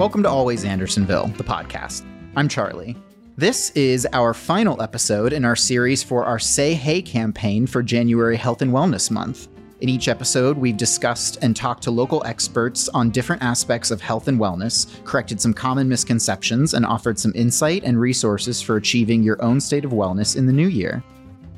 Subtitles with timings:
[0.00, 2.06] Welcome to Always Andersonville, the podcast.
[2.34, 2.96] I'm Charlie.
[3.36, 8.38] This is our final episode in our series for our Say Hej campaign for January
[8.38, 9.48] Health and Wellness Month.
[9.82, 14.26] In each episode, we've discussed and talked to local experts on different aspects of health
[14.26, 19.42] and wellness, corrected some common misconceptions, and offered some insight and resources for achieving your
[19.42, 21.04] own state of wellness in the new year.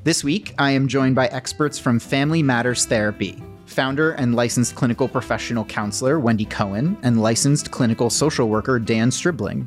[0.02, 3.40] This week, I am joined by experts from Family Matters Therapy,
[3.72, 9.66] founder and licensed clinical professional counselor Wendy Cohen, and licensed clinical social worker Dan Stribling.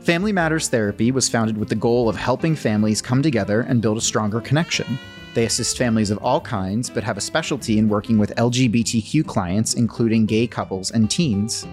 [0.00, 3.98] Family Matters Therapy was founded with the goal of helping families come together and build
[3.98, 4.98] a stronger connection.
[5.34, 9.74] They assist families of all kinds, but have a specialty in working with LGBTQ clients,
[9.74, 11.66] including gay couples and teens.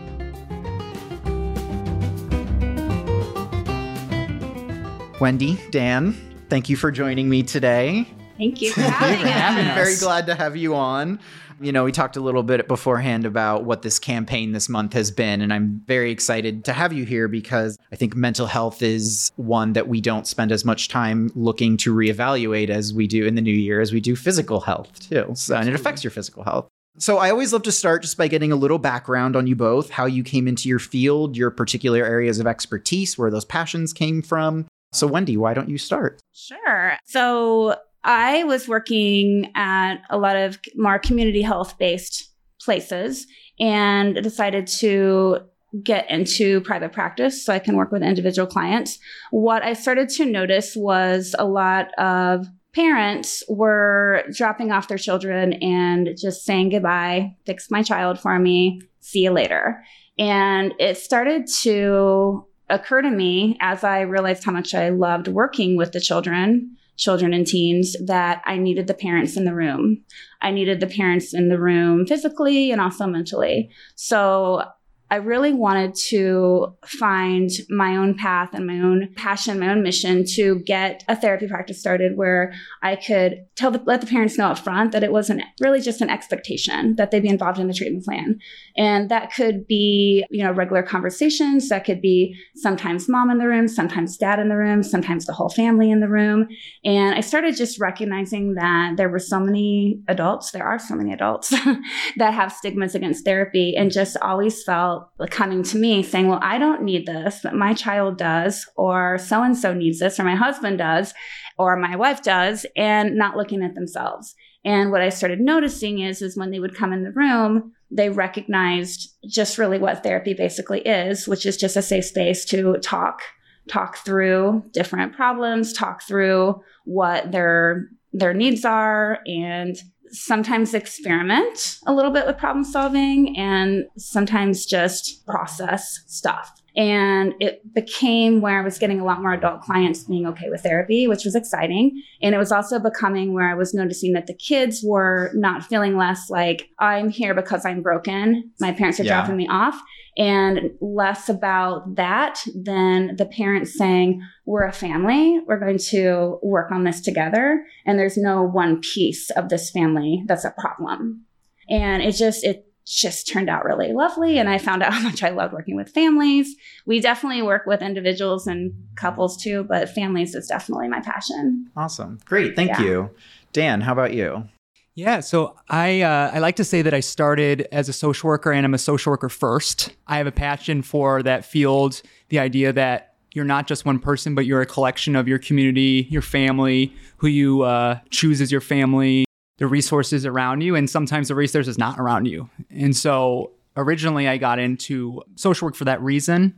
[5.21, 6.13] Wendy, Dan,
[6.49, 8.07] thank you for joining me today.
[8.37, 11.19] Thank you for having I'm very glad to have you on.
[11.61, 15.11] You know, we talked a little bit beforehand about what this campaign this month has
[15.11, 19.31] been, and I'm very excited to have you here because I think mental health is
[19.37, 23.35] one that we don't spend as much time looking to reevaluate as we do in
[23.35, 25.31] the new year as we do physical health too.
[25.35, 26.67] So, and it affects your physical health.
[26.97, 29.89] So I always love to start just by getting a little background on you both,
[29.89, 34.21] how you came into your field, your particular areas of expertise, where those passions came
[34.21, 34.65] from.
[34.93, 36.21] So Wendy, why don't you start?
[36.31, 36.97] Sure.
[37.03, 43.27] So I was working at a lot of more community health based places
[43.59, 45.39] and decided to
[45.83, 48.97] get into private practice so I can work with individual clients.
[49.31, 55.53] What I started to notice was a lot of parents were dropping off their children
[55.53, 59.83] and just saying goodbye, fix my child for me, see you later.
[60.17, 65.75] And it started to occur to me as I realized how much I loved working
[65.77, 70.03] with the children, children and teens, that I needed the parents in the room.
[70.41, 73.69] I needed the parents in the room physically and also mentally.
[73.95, 74.63] So
[75.11, 80.25] I really wanted to find my own path and my own passion, my own mission
[80.33, 84.47] to get a therapy practice started where I could tell the, let the parents know
[84.47, 87.73] up front that it wasn't really just an expectation that they be involved in the
[87.73, 88.39] treatment plan.
[88.77, 91.69] And that could be, you know, regular conversations.
[91.69, 95.33] That could be sometimes mom in the room, sometimes dad in the room, sometimes the
[95.33, 96.47] whole family in the room.
[96.83, 101.13] And I started just recognizing that there were so many adults, there are so many
[101.13, 101.49] adults
[102.17, 104.94] that have stigmas against therapy and just always felt
[105.29, 109.43] coming to me saying, Well, I don't need this, but my child does, or so
[109.43, 111.13] and so needs this, or my husband does,
[111.57, 114.35] or my wife does, and not looking at themselves.
[114.63, 118.09] And what I started noticing is, is when they would come in the room, they
[118.09, 123.21] recognized just really what therapy basically is, which is just a safe space to talk,
[123.69, 129.75] talk through different problems, talk through what their their needs are and
[130.11, 136.51] sometimes experiment a little bit with problem solving and sometimes just process stuff.
[136.77, 140.61] And it became where I was getting a lot more adult clients being okay with
[140.61, 142.03] therapy, which was exciting.
[142.21, 145.95] And it was also becoming where I was noticing that the kids were not feeling
[145.95, 148.51] less like I'm here because I'm broken.
[148.59, 149.21] My parents are Yeah.
[149.21, 149.81] dropping me off
[150.17, 155.41] and less about that than the parents saying, we're a family.
[155.45, 157.65] We're going to work on this together.
[157.85, 161.25] And there's no one piece of this family that's a problem.
[161.69, 164.37] And it just, it just turned out really lovely.
[164.37, 166.55] And I found out how much I loved working with families.
[166.85, 171.67] We definitely work with individuals and couples too, but families is definitely my passion.
[171.75, 172.19] Awesome.
[172.25, 172.55] Great.
[172.55, 172.81] Thank Yeah.
[172.81, 173.09] you.
[173.51, 174.47] Dan, how about you?
[174.95, 178.53] Yeah, so I uh, I like to say that I started as a social worker
[178.53, 179.93] and I'm a social worker first.
[180.07, 184.35] I have a passion for that field, the idea that you're not just one person,
[184.35, 188.61] but you're a collection of your community, your family, who you uh, choose as your
[188.61, 189.25] family,
[189.57, 192.49] the resources around you, and sometimes the resources is not around you.
[192.69, 196.57] And so originally I got into social work for that reason.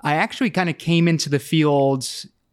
[0.00, 2.08] I actually kind of came into the field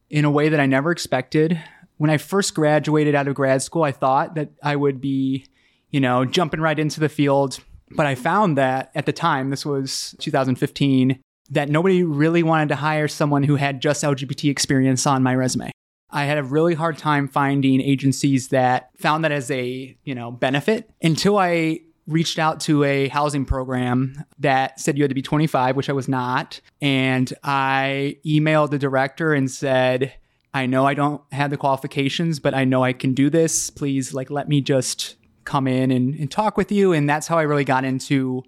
[0.10, 1.58] in a way that I never expected.
[2.04, 5.46] When I first graduated out of grad school, I thought that I would be,
[5.90, 7.60] you know, jumping right into the field.
[7.92, 11.22] But I found that at the time, this was 2015,
[11.52, 15.72] that nobody really wanted to hire someone who had just LGBT experience on my resume.
[16.10, 20.30] I had a really hard time finding agencies that found that as a, you know,
[20.30, 25.22] benefit until I reached out to a housing program that said you had to be
[25.22, 26.60] 25, which I was not.
[26.82, 30.12] And I emailed the director and said,
[30.54, 33.70] I know I don't have the qualifications, but I know I can do this.
[33.70, 35.16] Please, like, let me just
[35.46, 36.94] come in and, and talk with you.
[36.94, 38.44] And that's how I really got into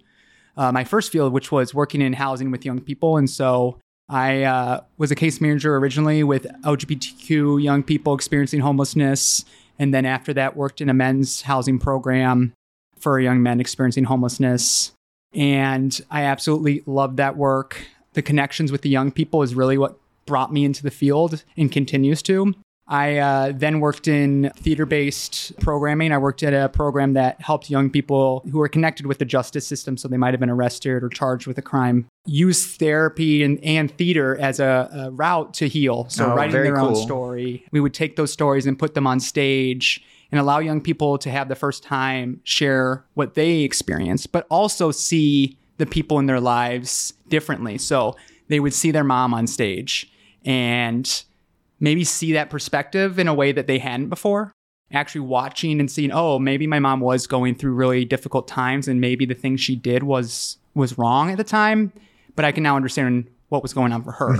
[0.56, 3.16] uh, my first field, which was working in housing with young people.
[3.16, 9.44] And so I uh, was a case manager originally with LGBTQ young people experiencing homelessness.
[9.78, 12.54] And then after that, worked in a men's housing program
[12.98, 14.92] for young men experiencing homelessness.
[15.34, 17.88] And I absolutely loved that work.
[18.14, 21.70] the connections with the young people is really what brought me into the field and
[21.72, 22.54] continues to.
[22.88, 26.12] I uh, then worked in theater based programming.
[26.12, 29.66] I worked at a program that helped young people who were connected with the justice
[29.66, 33.58] system, so they might have been arrested or charged with a crime, use therapy and,
[33.64, 36.06] and theater as a, a route to heal.
[36.08, 37.64] So, Oh, writing their own story.
[37.72, 41.30] We would take those stories and put them on stage and allow young people to
[41.30, 46.40] have the first time share what they experienced, but also see the people in their
[46.40, 47.78] lives differently.
[47.78, 48.14] So,
[48.46, 50.08] they would see their mom on stage
[50.46, 51.24] and
[51.80, 54.52] maybe see that perspective in a way that they hadn't before.
[54.92, 59.00] Actually watching and seeing, oh, maybe my mom was going through really difficult times and
[59.00, 61.92] maybe the thing she did was was wrong at the time,
[62.36, 64.34] but I can now understand what was going on for her.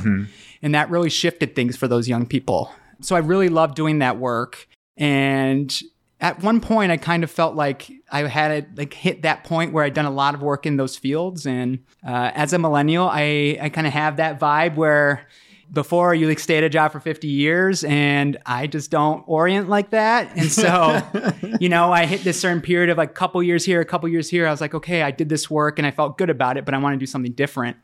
[0.63, 2.71] And that really shifted things for those young people.
[3.01, 4.69] So I really loved doing that work.
[4.97, 5.77] And
[6.21, 9.73] at one point I kind of felt like I had it like hit that point
[9.73, 11.47] where I'd done a lot of work in those fields.
[11.47, 15.27] And uh, as a millennial, I, I kind of have that vibe where
[15.73, 19.69] before you like stay at a job for 50 years and I just don't orient
[19.69, 20.37] like that.
[20.37, 21.03] And so,
[21.61, 24.09] you know, I hit this certain period of like a couple years here, a couple
[24.09, 24.47] years here.
[24.47, 26.75] I was like, okay, I did this work and I felt good about it, but
[26.75, 27.77] I want to do something different.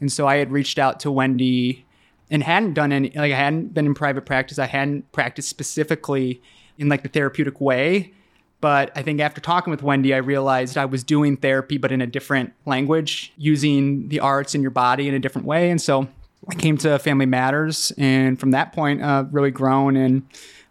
[0.00, 1.84] And so I had reached out to Wendy
[2.30, 4.58] and hadn't done any, like I hadn't been in private practice.
[4.58, 6.40] I hadn't practiced specifically
[6.78, 8.12] in like the therapeutic way.
[8.60, 12.00] But I think after talking with Wendy, I realized I was doing therapy, but in
[12.00, 15.70] a different language, using the arts in your body in a different way.
[15.70, 16.08] And so
[16.48, 19.96] I came to Family Matters, and from that point, uh, really grown.
[19.96, 20.22] And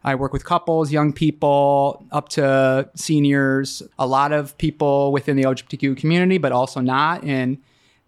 [0.04, 5.44] I work with couples, young people, up to seniors, a lot of people within the
[5.44, 7.24] LGBTQ community, but also not.
[7.24, 7.58] And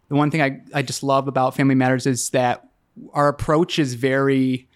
[0.10, 2.68] the one thing I, I just love about Family Matters is that
[3.14, 4.68] our approach is very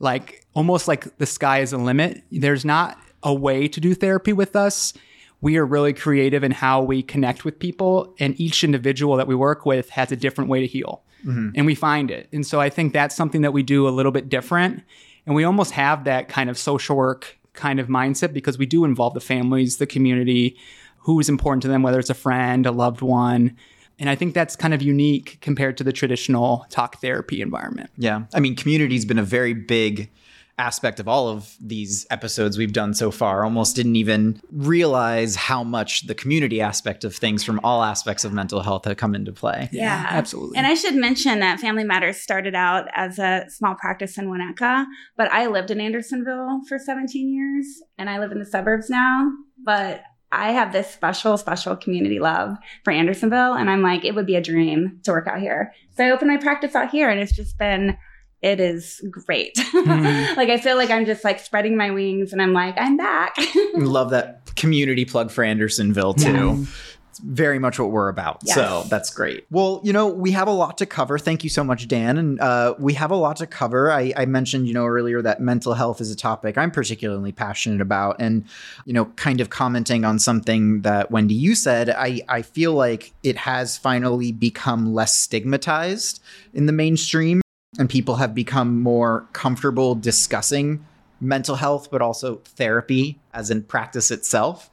[0.00, 2.22] like almost like the sky is the limit.
[2.30, 4.92] There's not a way to do therapy with us.
[5.40, 9.34] We are really creative in how we connect with people, and each individual that we
[9.34, 11.02] work with has a different way to heal.
[11.24, 11.50] Mm-hmm.
[11.54, 12.28] And we find it.
[12.32, 14.82] And so I think that's something that we do a little bit different.
[15.26, 18.84] And we almost have that kind of social work kind of mindset because we do
[18.84, 20.56] involve the families, the community,
[20.98, 23.56] who is important to them, whether it's a friend, a loved one.
[23.98, 27.90] And I think that's kind of unique compared to the traditional talk therapy environment.
[27.96, 28.22] Yeah.
[28.32, 30.10] I mean, community's been a very big
[30.58, 33.44] aspect of all of these episodes we've done so far.
[33.44, 38.32] Almost didn't even realize how much the community aspect of things from all aspects of
[38.32, 39.68] mental health had come into play.
[39.72, 40.58] Yeah, absolutely.
[40.58, 44.84] And I should mention that Family Matters started out as a small practice in Winnetka,
[45.16, 47.66] but I lived in Andersonville for 17 years
[47.96, 49.30] and I live in the suburbs now.
[49.64, 53.54] But I have this special, special community love for Andersonville.
[53.54, 55.72] And I'm like, it would be a dream to work out here.
[55.96, 57.96] So I opened my practice out here and it's just been,
[58.42, 59.56] it is great.
[59.56, 60.36] Mhm.
[60.36, 63.36] like, I feel like I'm just like spreading my wings and I'm like, I'm back.
[63.74, 66.66] Love that community plug for Andersonville too.
[67.10, 68.42] It's very much what we're about.
[68.44, 68.54] Yes.
[68.54, 69.44] So that's great.
[69.50, 71.18] Well, you know, we have a lot to cover.
[71.18, 72.16] Thank you so much, Dan.
[72.16, 73.90] And uh, we have a lot to cover.
[73.90, 77.80] I, I mentioned, you know, earlier that mental health is a topic I'm particularly passionate
[77.80, 78.16] about.
[78.20, 78.44] And,
[78.84, 83.12] you know, kind of commenting on something that Wendy, you said, I, I feel like
[83.24, 86.22] it has finally become less stigmatized
[86.54, 87.40] in the mainstream
[87.78, 90.84] and people have become more comfortable discussing
[91.20, 94.70] mental health, but also therapy as in practice itself.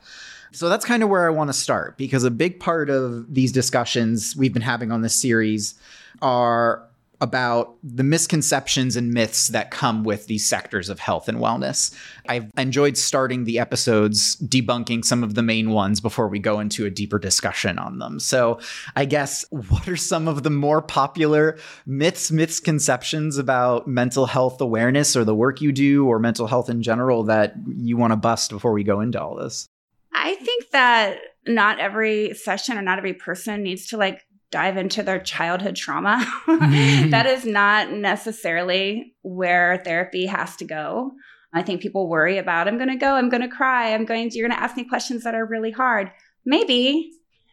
[0.52, 3.52] So that's kind of where I want to start because a big part of these
[3.52, 5.76] discussions we've been having on this series
[6.22, 6.84] are
[7.22, 11.96] about the misconceptions and myths that come with these sectors of health and wellness.
[12.28, 16.86] I've enjoyed starting the episodes debunking some of the main ones before we go into
[16.86, 18.20] a deeper discussion on them.
[18.20, 18.60] So,
[18.96, 25.16] I guess what are some of the more popular myths, misconceptions about mental health awareness
[25.16, 28.50] or the work you do or mental health in general that you want to bust
[28.52, 29.68] before we go into all this?
[30.14, 35.04] I think that not every session or not every person needs to like dive into
[35.04, 36.26] their childhood trauma.
[36.48, 41.12] that is not necessarily where therapy has to go.
[41.54, 44.30] I think people worry about I'm going to go, I'm going to cry, I'm going
[44.30, 46.12] to you're going to ask me questions that are really hard.
[46.46, 47.12] Maybe,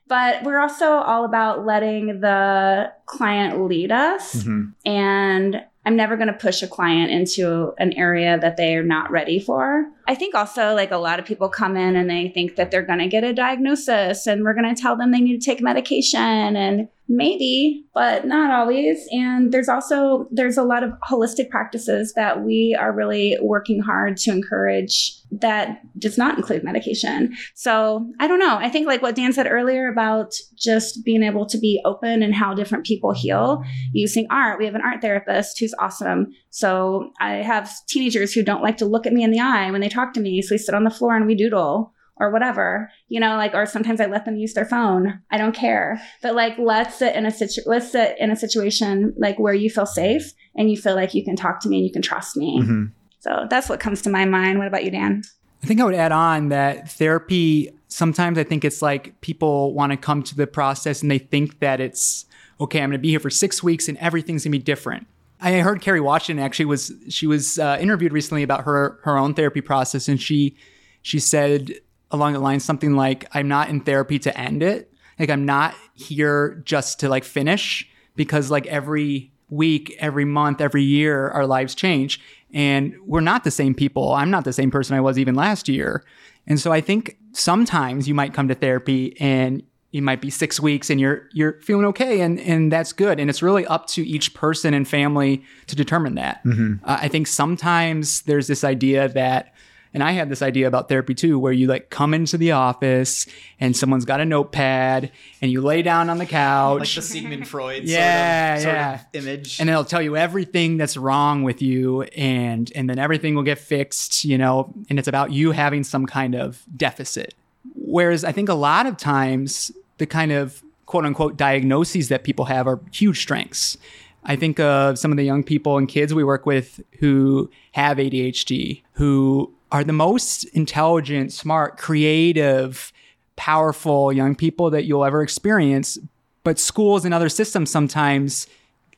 [0.08, 4.72] but we're also all about letting the client lead us Mhm.
[4.84, 9.10] and I'm never going to push a client into an area that they are not
[9.10, 9.84] ready for.
[10.06, 12.82] I think also like a lot of people come in and they think that they're
[12.82, 15.60] going to get a diagnosis and we're going to tell them they need to take
[15.60, 19.07] medication and maybe, but not always.
[19.11, 24.16] And there's also there's a lot of holistic practices that we are really working hard
[24.19, 27.35] to encourage that does not include medication.
[27.54, 28.57] So, I don't know.
[28.57, 32.35] I think like what Dan said earlier about just being able to be open and
[32.35, 34.59] how different people heal using art.
[34.59, 36.33] We have an art therapist who's awesome.
[36.50, 39.81] So I have teenagers who don't like to look at me in the eye when
[39.81, 40.40] they talk to me.
[40.42, 41.91] So we sit on the floor and we doodle.
[42.19, 45.21] Or whatever, you know, like, or sometimes I let them use their phone.
[45.31, 46.00] I don't care.
[46.23, 49.71] But like, let's sit in a situ, let's sit in a situation like where you
[49.71, 52.37] feel safe and you feel like you can talk to me and you can trust
[52.37, 52.61] me.
[52.61, 52.85] Mm-hmm.
[53.21, 54.59] So that's what comes to my mind.
[54.59, 55.23] What about you, Dan?
[55.62, 59.92] I think I would add on that therapy, sometimes I think it's like people want
[59.92, 62.26] to come to the process and they think that it's,
[62.61, 65.07] okay, I'm going to be here for six weeks and everything's going to be different.
[65.40, 69.35] I heard Kerry Washington actually was, she was uh, interviewed recently about her, her own
[69.35, 70.09] therapy process.
[70.09, 70.57] And she,
[71.02, 71.73] she said
[72.12, 74.92] along the lines something like, I'm not in therapy to end it.
[75.19, 80.83] Like I'm not here just to like finish because like every week, every month, every
[80.83, 82.21] year, our lives change
[82.52, 84.12] and we're not the same people.
[84.12, 86.04] I'm not the same person I was even last year.
[86.47, 90.59] And so I think sometimes you might come to therapy and you might be six
[90.59, 94.07] weeks and you're you're feeling okay and and that's good and it's really up to
[94.07, 96.83] each person and family to determine that mm-hmm.
[96.85, 99.51] uh, i think sometimes there's this idea that
[99.94, 103.26] and I had this idea about therapy too, where you like come into the office
[103.61, 106.80] and someone's got a notepad and you lay down on the couch.
[106.80, 108.96] Like the Sigmund Freud yeah, sort, of, yeah.
[108.96, 109.61] Sort of image.
[109.61, 113.58] And they'll tell you everything that's wrong with you and and then everything will get
[113.58, 117.34] fixed, you know, and it's about you having some kind of deficit.
[117.75, 122.46] Whereas I think a lot of times the kind of quote unquote diagnoses that people
[122.46, 123.76] have are huge strengths.
[124.25, 127.96] I think of some of the young people and kids we work with who have
[127.96, 132.92] ADHD, who are the most intelligent, smart, creative,
[133.36, 135.98] powerful young people that you'll ever experience.
[136.44, 138.46] But schools and other systems sometimes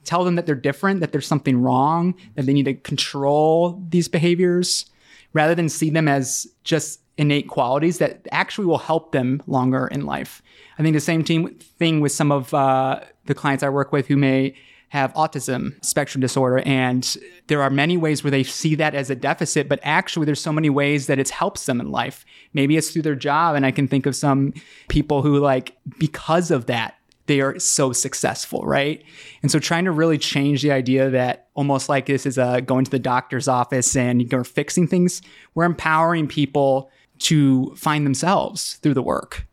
[0.02, 4.08] tell them that they're different, that there's something wrong, that they need to control these
[4.08, 4.86] behaviors
[5.32, 10.04] rather than see them as just innate qualities that actually will help them longer in
[10.04, 10.42] life.
[10.76, 14.08] I think the same team, thing with some of uh, the clients I work with
[14.08, 14.54] who may
[14.94, 16.60] have autism spectrum disorder.
[16.60, 17.16] And
[17.48, 20.52] there are many ways where they see that as a deficit, but actually, there's so
[20.52, 22.24] many ways that it helps them in life.
[22.52, 23.56] Maybe it's through their job.
[23.56, 24.54] And I can think of some
[24.88, 26.94] people who, like, because of that,
[27.26, 29.02] they are so successful, right?
[29.42, 32.84] And so trying to really change the idea that almost like this is a going
[32.84, 35.22] to the doctor's office and you're fixing things,
[35.56, 39.44] we're empowering people to find themselves through the work.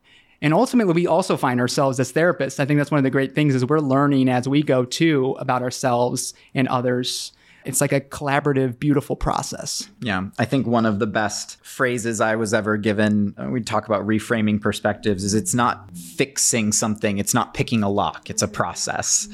[0.42, 2.60] And ultimately, we also find ourselves as therapists.
[2.60, 5.36] I think that's one of the great things is we're learning as we go too
[5.40, 7.32] about ourselves and others.
[7.64, 9.88] It's like a collaborative, beautiful process.
[10.00, 10.30] Yeah.
[10.40, 14.08] I think one of the best phrases I was ever given, uh, we talk about
[14.08, 19.28] reframing perspectives, is it's not fixing something, it's not picking a lock, it's a process.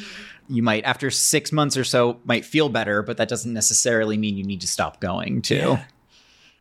[0.50, 4.36] You might, after six months or so, might feel better, but that doesn't necessarily mean
[4.36, 5.56] you need to stop going too.
[5.56, 5.84] Yeah.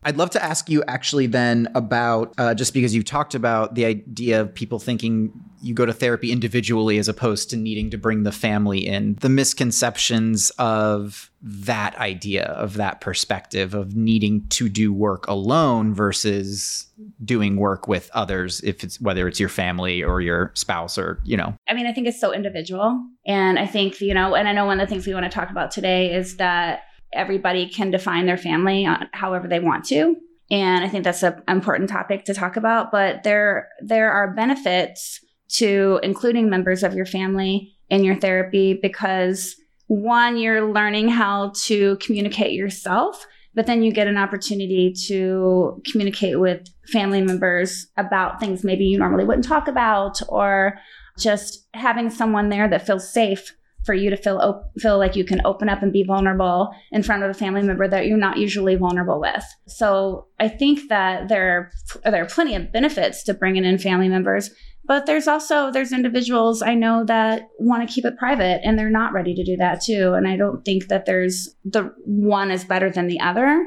[0.03, 3.85] I'd love to ask you actually then about uh, just because you talked about the
[3.85, 8.23] idea of people thinking you go to therapy individually as opposed to needing to bring
[8.23, 14.93] the family in, the misconceptions of that idea, of that perspective of needing to do
[14.93, 16.87] work alone versus
[17.23, 21.37] doing work with others, if it's whether it's your family or your spouse or, you
[21.37, 21.55] know.
[21.67, 23.03] I mean, I think it's so individual.
[23.25, 25.29] And I think, you know, and I know one of the things we want to
[25.31, 26.83] talk about today is that
[27.17, 30.15] everybody can define their family uh, however they want to.
[30.49, 35.19] And i think that's an important topic to talk about but there there are benefits
[35.49, 39.55] to including members of your family in your therapy because
[39.87, 46.39] one you're learning how to communicate yourself but then you get an opportunity to communicate
[46.39, 50.77] with family members about things maybe you normally wouldn't talk about or
[51.17, 53.56] just having someone there that feels safe
[53.87, 57.01] for you to feel op- feel like you can open up and be vulnerable in
[57.01, 59.43] front of a family member that you're not usually vulnerable with.
[59.65, 61.71] So I think that there
[62.03, 64.51] there are plenty of benefits to bringing in family members,
[64.85, 68.89] but there's also there's individuals I know that want to keep it private and they're
[68.89, 70.13] not ready to do that too.
[70.13, 73.65] And I don't think that there's the one is better than the other,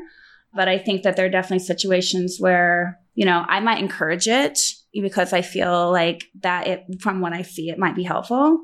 [0.55, 4.61] but I think that there are definitely situations where you know I might encourage it
[4.93, 8.61] because I feel like that it from what I see it might be helpful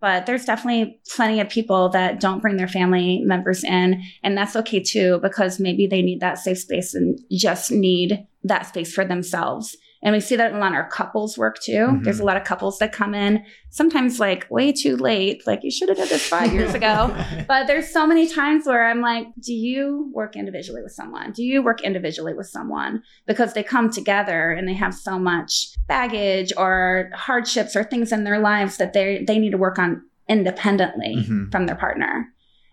[0.00, 4.02] but there's definitely plenty of people that don't bring their family members in.
[4.22, 8.66] And that's okay too, because maybe they need that safe space and just need that
[8.66, 9.76] space for themselves.
[10.02, 11.72] And we see that a lot in our couples work too.
[11.72, 12.02] Mm-hmm.
[12.04, 15.46] There's a lot of couples that come in sometimes like way too late.
[15.46, 17.14] Like you should have done this five years ago.
[17.48, 21.32] but there's so many times where I'm like, do you work individually with someone?
[21.32, 23.02] Do you work individually with someone?
[23.26, 28.24] Because they come together and they have so much baggage or hardships or things in
[28.24, 31.50] their lives that they they need to work on independently mm-hmm.
[31.50, 32.26] from their partner.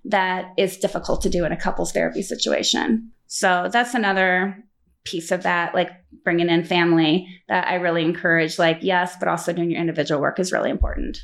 [0.06, 3.12] That is difficult to do in a couples therapy situation.
[3.26, 4.64] So that's another
[5.10, 5.92] piece of that, like
[6.24, 8.60] bringing in family that I really encourage.
[8.60, 11.20] Like, yes, but also doing your individual work is really important.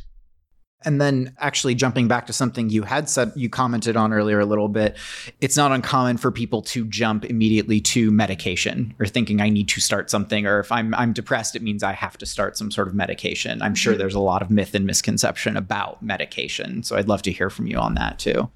[0.85, 4.45] And then actually jumping back to something you had said, you commented on earlier a
[4.45, 4.97] little bit,
[5.39, 9.79] it's not uncommon for people to jump immediately to medication or thinking I need to
[9.79, 12.89] start something, or if I'm I'm depressed, it means I have to start some sort
[12.89, 13.61] of medication.
[13.61, 13.99] I'm sure mm-hmm.
[13.99, 16.83] there's a lot of myth and misconception about medication.
[16.83, 18.51] So I'd love to hear from you on that too.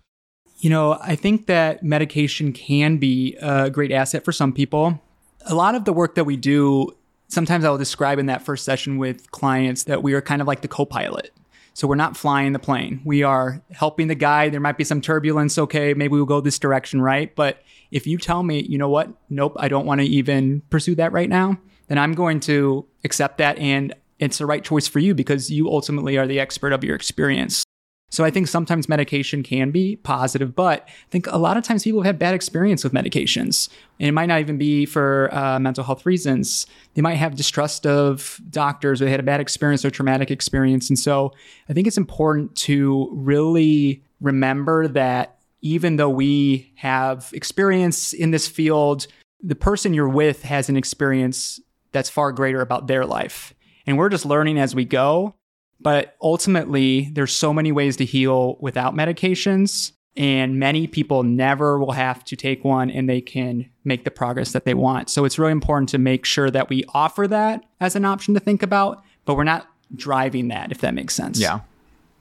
[0.58, 5.02] You know, I think that medication can be a great asset for some people.
[5.50, 6.90] A lot of the work that we do,
[7.30, 10.60] sometimes I'll describe in that first session with clients that we are kind of like
[10.60, 11.32] the co pilot.
[11.74, 13.02] So we're not flying the plane.
[13.06, 14.50] We are helping the guy.
[14.50, 15.58] There might be some turbulence.
[15.58, 17.34] Okay, maybe we'll go this direction, right?
[17.34, 17.62] But
[17.92, 19.10] if you tell me, you know what?
[19.30, 23.38] Nope, I don't want to even pursue that right now, then I'm going to accept
[23.38, 23.58] that.
[23.58, 26.96] And it's the right choice for you because you ultimately are the expert of your
[26.96, 27.64] experience.
[28.10, 31.84] So I think sometimes medication can be positive, but I think a lot of times
[31.84, 33.68] people have had bad experience with medications.
[34.00, 36.66] And it might not even be for uh, mental health reasons.
[36.94, 40.90] They might have distrust of doctors or they had a bad experience or traumatic experience.
[40.90, 41.34] And so
[41.68, 48.48] I think it's important to really remember that even though we have experience in this
[48.48, 49.08] field,
[49.42, 51.60] the person you're with has an experience
[51.92, 53.54] that's far greater about their life.
[53.86, 55.36] And we're just learning as we go.
[55.80, 59.92] But ultimately, there's so many ways to heal without medications.
[60.16, 64.52] And many people never will have to take one and they can make the progress
[64.54, 65.12] that they want.
[65.12, 68.40] So it's really important to make sure that we offer that as an option to
[68.40, 71.40] think about, but we're not driving that, if that makes sense.
[71.40, 71.60] Yeah.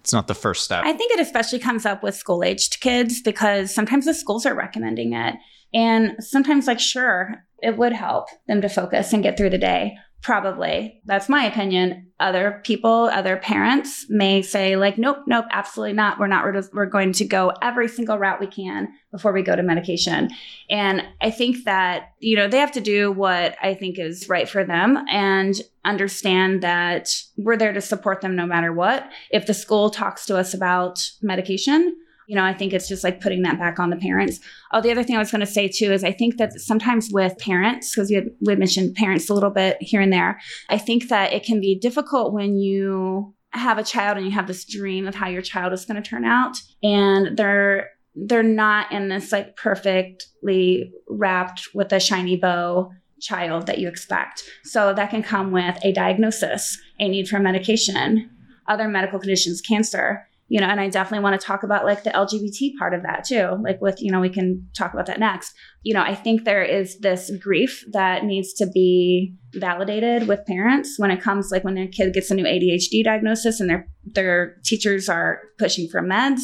[0.00, 0.84] It's not the first step.
[0.84, 4.54] I think it especially comes up with school aged kids because sometimes the schools are
[4.54, 5.34] recommending it.
[5.72, 9.96] And sometimes, like, sure, it would help them to focus and get through the day.
[10.26, 11.00] Probably.
[11.04, 12.08] That's my opinion.
[12.18, 16.18] Other people, other parents may say, like, nope, nope, absolutely not.
[16.18, 16.44] We're not.
[16.72, 20.30] We're, going to go every single route we can before we go to medication.
[20.68, 24.48] And I think that, you know, they have to do what I think is right
[24.48, 25.54] for them and
[25.84, 29.08] understand that we're there to support them no matter what.
[29.30, 33.20] If the school talks to us about medication, you know, I think it's just like
[33.20, 34.40] putting that back on the parents.
[34.72, 37.10] Oh, the other thing I was going to say too is I think that sometimes
[37.12, 40.40] with parents, because we had, we had mentioned parents a little bit here and there,
[40.68, 44.48] I think that it can be difficult when you have a child and you have
[44.48, 48.90] this dream of how your child is going to turn out and they're they're not
[48.92, 54.42] in this like perfectly wrapped with a shiny bow child that you expect.
[54.64, 58.30] So that can come with a diagnosis, a need for medication,
[58.68, 62.10] other medical conditions, cancer you know and i definitely want to talk about like the
[62.10, 65.52] lgbt part of that too like with you know we can talk about that next.
[65.82, 70.98] You know i think there is this grief that needs to be validated with parents
[70.98, 74.56] when it comes like when their kid gets a new adhd diagnosis and their their
[74.64, 76.42] teachers are pushing for meds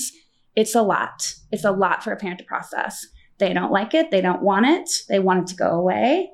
[0.55, 1.35] it's a lot.
[1.51, 3.07] It's a lot for a parent to process.
[3.38, 6.31] They don't like it they don't want it they want it to go away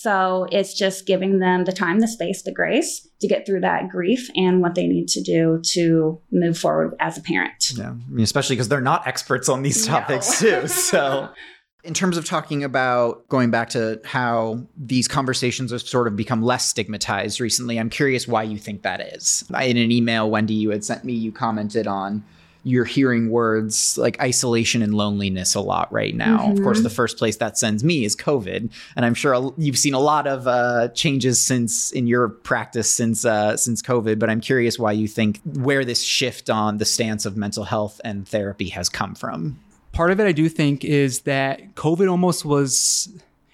[0.00, 3.88] so it's just giving them the time, the space, the grace to get through that
[3.88, 7.72] grief and what they need to do to move forward as a parent.
[7.76, 10.62] Yeah, I mean, especially because they're not experts on these topics no.
[10.62, 10.68] too.
[10.68, 11.28] So.
[11.84, 16.40] In terms of talking about going back to how these conversations have sort of become
[16.40, 19.44] less stigmatized recently, I'm curious why you think that is.
[19.50, 22.24] In an email, Wendy, you had sent me, you commented on
[22.64, 26.38] you're hearing words like isolation and loneliness a lot right now.
[26.38, 26.52] Mm-hmm.
[26.52, 26.84] Of course, mm-hmm.
[26.84, 30.26] the first place that sends me is COVID, and I'm sure you've seen a lot
[30.26, 34.18] of uh, changes since in your practice since uh, since COVID.
[34.18, 38.00] But I'm curious why you think where this shift on the stance of mental health
[38.04, 39.60] and therapy has come from.
[39.92, 43.08] Part of it, I do think, is that COVID almost was,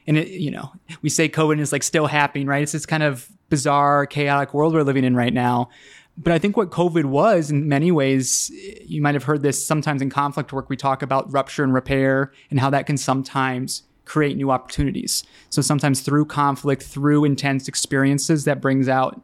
[0.06, 2.62] and it, you know, we say COVID is like still happening, right?
[2.62, 5.68] It's this kind of bizarre, chaotic world we're living in right now.
[6.16, 8.50] But I think what COVID was in many ways,
[8.84, 12.32] you might have heard this sometimes in conflict work, we talk about rupture and repair
[12.50, 15.24] and how that can sometimes create new opportunities.
[15.50, 19.22] So sometimes through conflict, through intense experiences, that brings out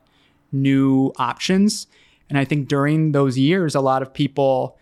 [0.52, 1.86] new options.
[2.30, 4.78] And I think during those years, a lot of people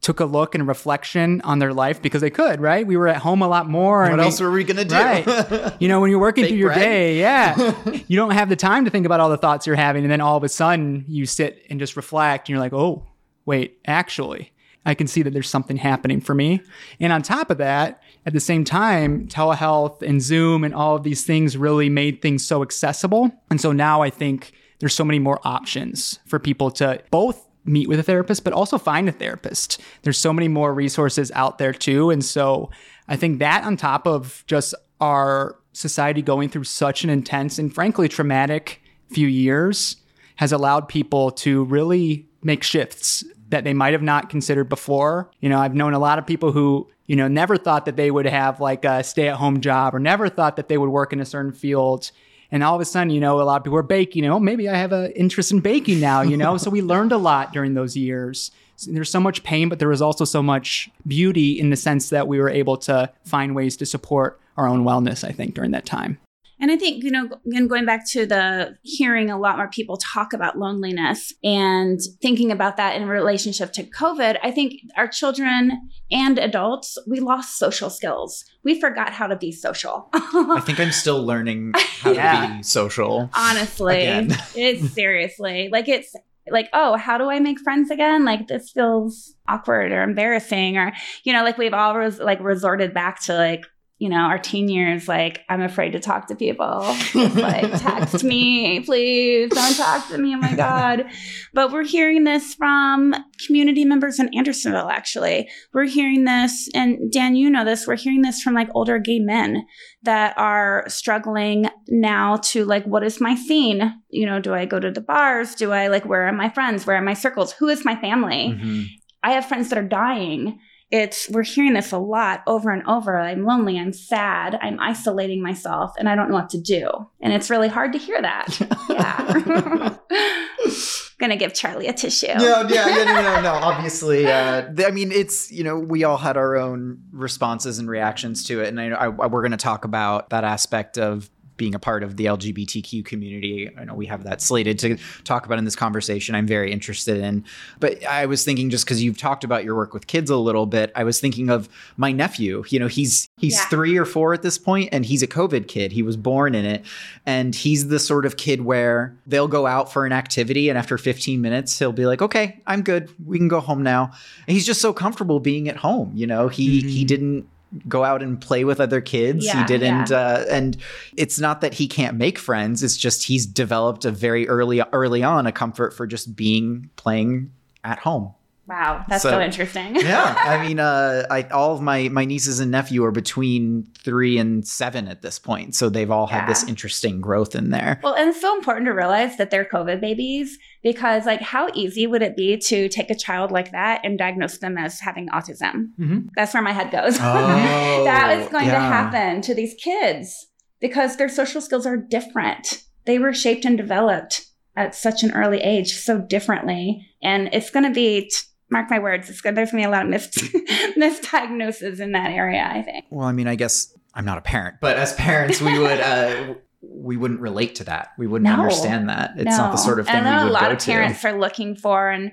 [0.00, 2.86] took a look and reflection on their life because they could, right?
[2.86, 4.08] We were at home a lot more.
[4.08, 4.94] What else we, were we gonna do?
[4.94, 5.74] Right.
[5.80, 6.80] you know, when you're working through your bread.
[6.80, 7.74] day, yeah,
[8.08, 10.20] you don't have the time to think about all the thoughts you're having, and then
[10.20, 13.06] all of a sudden you sit and just reflect, and you're like, oh,
[13.44, 14.52] wait, actually,
[14.86, 16.62] I can see that there's something happening for me.
[16.98, 21.02] And on top of that, at the same time, telehealth and Zoom and all of
[21.02, 23.30] these things really made things so accessible.
[23.50, 27.88] And so now I think there's so many more options for people to both meet
[27.88, 29.80] with a therapist, but also find a therapist.
[30.02, 32.10] There's so many more resources out there too.
[32.10, 32.70] And so
[33.08, 37.74] I think that on top of just our society going through such an intense and
[37.74, 39.96] frankly traumatic few years
[40.36, 45.30] has allowed people to really make shifts that they might have not considered before.
[45.40, 48.10] You know, I've known a lot of people who, you know, never thought that they
[48.10, 51.12] would have like a stay at home job or never thought that they would work
[51.12, 52.10] in a certain field
[52.52, 54.24] And all of a sudden, you know, a lot of people are baking.
[54.24, 56.22] You know, maybe I have an interest in baking now.
[56.22, 58.50] You know, so we learned a lot during those years.
[58.86, 62.26] There's so much pain, but there was also so much beauty in the sense that
[62.26, 65.22] we were able to find ways to support our own wellness.
[65.22, 66.18] I think during that time.
[66.60, 69.96] And I think, you know, again, going back to the hearing a lot more people
[69.96, 75.88] talk about loneliness and thinking about that in relationship to COVID, I think our children
[76.10, 78.44] and adults, we lost social skills.
[78.62, 80.08] We forgot how to be social.
[80.12, 82.46] I think I'm still learning how yeah.
[82.46, 83.30] to be social.
[83.34, 86.14] Honestly, it's seriously like it's
[86.50, 88.24] like, oh, how do I make friends again?
[88.24, 90.92] Like this feels awkward or embarrassing, or
[91.24, 93.64] you know, like we've all res- like resorted back to like
[94.00, 96.80] you know, our teen years, like, I'm afraid to talk to people.
[97.12, 100.34] Just like, text me, please don't talk to me.
[100.34, 101.04] Oh my God.
[101.52, 103.14] But we're hearing this from
[103.46, 105.50] community members in Andersonville, actually.
[105.74, 109.18] We're hearing this, and Dan, you know this, we're hearing this from like older gay
[109.18, 109.66] men
[110.02, 114.00] that are struggling now to like, what is my scene?
[114.08, 115.54] You know, do I go to the bars?
[115.54, 116.86] Do I like, where are my friends?
[116.86, 117.52] Where are my circles?
[117.52, 118.54] Who is my family?
[118.54, 118.82] Mm-hmm.
[119.22, 120.58] I have friends that are dying
[120.90, 123.18] it's we're hearing this a lot over and over.
[123.18, 126.90] I'm lonely i'm sad i'm isolating myself and i don't know what to do.
[127.20, 128.58] And it's really hard to hear that.
[128.90, 129.96] Yeah.
[131.18, 132.26] Gonna give charlie a tissue.
[132.26, 136.16] No yeah, yeah no, no no obviously uh, i mean it's you know we all
[136.16, 140.30] had our own responses and reactions to it and I, I, we're gonna talk about
[140.30, 143.70] that aspect of being a part of the LGBTQ community.
[143.76, 146.34] I know we have that slated to talk about in this conversation.
[146.34, 147.44] I'm very interested in.
[147.80, 150.64] But I was thinking just because you've talked about your work with kids a little
[150.64, 151.68] bit, I was thinking of
[151.98, 152.64] my nephew.
[152.70, 153.66] You know, he's he's yeah.
[153.66, 155.92] three or four at this point, and he's a COVID kid.
[155.92, 156.86] He was born in it,
[157.26, 160.96] and he's the sort of kid where they'll go out for an activity, and after
[160.96, 163.10] 15 minutes, he'll be like, "Okay, I'm good.
[163.26, 164.12] We can go home now."
[164.48, 166.12] And he's just so comfortable being at home.
[166.14, 166.88] You know, he mm-hmm.
[166.88, 167.46] he didn't
[167.88, 169.44] go out and play with other kids.
[169.44, 170.18] Yeah, he didn't, yeah.
[170.18, 170.76] uh, and
[171.16, 172.82] it's not that he can't make friends.
[172.82, 177.52] It's just he's developed a very early early on a comfort for just being playing
[177.84, 178.34] at home.
[178.70, 179.96] Wow, that's so, so interesting.
[179.96, 184.38] yeah, I mean, uh, I, all of my my nieces and nephew are between three
[184.38, 186.42] and seven at this point, so they've all yeah.
[186.42, 187.98] had this interesting growth in there.
[188.04, 192.06] Well, and it's so important to realize that they're COVID babies because, like, how easy
[192.06, 195.88] would it be to take a child like that and diagnose them as having autism?
[195.98, 196.18] Mm-hmm.
[196.36, 197.18] That's where my head goes.
[197.30, 198.74] Oh, that is going yeah.
[198.74, 200.46] to happen to these kids
[200.80, 202.84] because their social skills are different.
[203.04, 207.84] They were shaped and developed at such an early age so differently, and it's going
[207.84, 208.28] to be.
[208.28, 208.36] T-
[208.70, 209.54] mark my words, it's good.
[209.54, 210.28] There's gonna be a lot of mis-
[210.96, 212.68] misdiagnoses in that area.
[212.70, 213.06] I think.
[213.10, 216.00] Well, I mean, I guess I'm not a parent, but as parents, we would.
[216.10, 218.12] Uh, we wouldn't relate to that.
[218.16, 219.32] We wouldn't no, understand that.
[219.36, 219.56] It's no.
[219.58, 221.28] not the sort of thing and we would a lot of parents to.
[221.28, 222.32] are looking for, and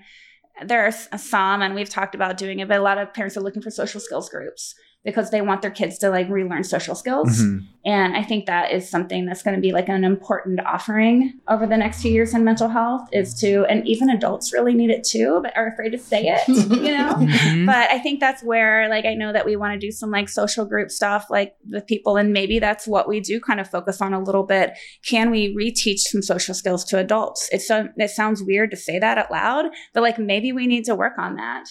[0.66, 3.42] there are some, and we've talked about doing it, but a lot of parents are
[3.42, 4.74] looking for social skills groups
[5.08, 7.42] because they want their kids to like relearn social skills.
[7.42, 7.66] Mm-hmm.
[7.86, 11.66] And I think that is something that's going to be like an important offering over
[11.66, 15.06] the next few years in mental health is to, and even adults really need it
[15.06, 17.14] too, but are afraid to say it, you know?
[17.14, 17.66] Mm-hmm.
[17.66, 20.28] But I think that's where like I know that we want to do some like
[20.28, 22.18] social group stuff like with people.
[22.18, 24.74] And maybe that's what we do kind of focus on a little bit.
[25.06, 27.48] Can we reteach some social skills to adults?
[27.54, 30.84] It's so, it sounds weird to say that out loud, but like maybe we need
[30.84, 31.70] to work on that.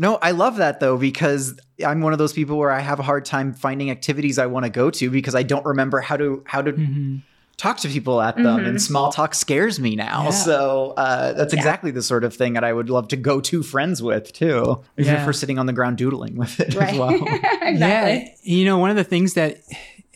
[0.00, 3.02] No, I love that though because I'm one of those people where I have a
[3.02, 6.42] hard time finding activities I want to go to because I don't remember how to
[6.46, 7.16] how to mm-hmm.
[7.58, 8.66] talk to people at them, mm-hmm.
[8.66, 10.24] and small talk scares me now.
[10.24, 10.30] Yeah.
[10.30, 11.60] So uh, that's yeah.
[11.60, 14.82] exactly the sort of thing that I would love to go to friends with too,
[14.96, 15.22] even yeah.
[15.22, 16.94] for sitting on the ground doodling with it right.
[16.94, 17.10] as well.
[17.60, 17.76] exactly.
[17.76, 19.60] Yeah, you know, one of the things that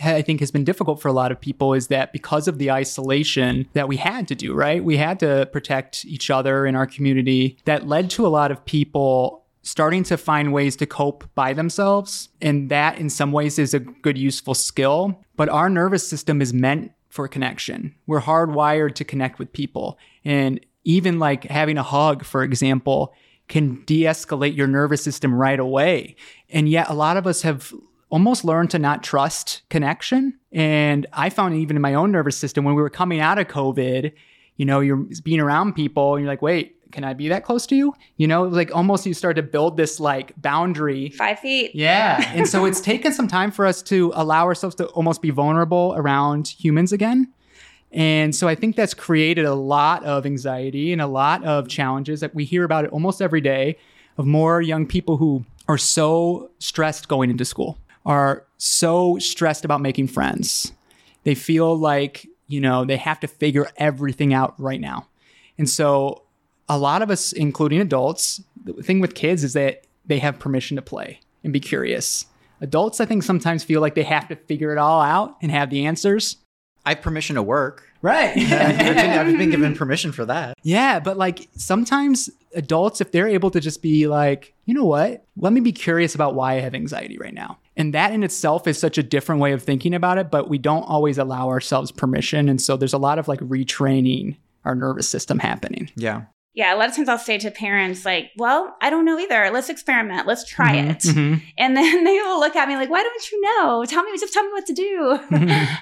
[0.03, 2.71] I think has been difficult for a lot of people is that because of the
[2.71, 4.83] isolation that we had to do, right?
[4.83, 7.59] We had to protect each other in our community.
[7.67, 12.29] That led to a lot of people starting to find ways to cope by themselves.
[12.41, 15.19] And that, in some ways, is a good, useful skill.
[15.37, 17.95] But our nervous system is meant for connection.
[18.07, 19.99] We're hardwired to connect with people.
[20.25, 23.15] And even like having a hug, for example,
[23.49, 26.17] can de escalate your nervous system right away.
[26.51, 27.73] And yet, a lot of us have
[28.11, 30.39] almost learned to not trust connection.
[30.53, 33.49] And I found even in my own nervous system when we were coming out of
[33.49, 34.13] COVID,
[34.57, 37.67] you know, you're being around people and you're like, wait, can I be that close
[37.67, 37.95] to you?
[38.17, 41.11] You know, like almost you start to build this like boundary.
[41.11, 41.75] Five feet.
[41.75, 42.33] Yeah.
[42.35, 45.95] and so it's taken some time for us to allow ourselves to almost be vulnerable
[45.97, 47.33] around humans again.
[47.91, 52.21] And so I think that's created a lot of anxiety and a lot of challenges
[52.21, 53.77] that we hear about it almost every day
[54.17, 59.81] of more young people who are so stressed going into school, are so stressed about
[59.81, 60.73] making friends.
[61.25, 65.07] They feel like, you know, they have to figure everything out right now.
[65.57, 66.24] And so
[66.69, 70.77] a lot of us, including adults, the thing with kids is that they have permission
[70.77, 72.27] to play and be curious.
[72.61, 75.71] Adults, I think, sometimes feel like they have to figure it all out and have
[75.71, 76.37] the answers.
[76.87, 77.89] I have permission to work.
[78.03, 78.37] Right.
[78.37, 80.55] I've, been, I've been given permission for that.
[80.63, 85.25] Yeah, but like sometimes adults, if they're able to just be like, you know what,
[85.37, 87.59] let me be curious about why I have anxiety right now.
[87.77, 90.59] And that in itself is such a different way of thinking about it, but we
[90.59, 92.49] don't always allow ourselves permission.
[92.49, 95.91] And so there's a lot of like retraining our nervous system happening.
[95.97, 96.23] Yeah.
[96.55, 99.51] Yeah, a lot of times I'll say to parents, like, well, I don't know either.
[99.53, 100.27] Let's experiment.
[100.27, 100.99] Let's try Mhm, it.
[101.01, 101.43] mhm.
[101.59, 103.85] And then they will look at me like, why don't you know?
[103.85, 105.19] Tell me, just tell me what to do.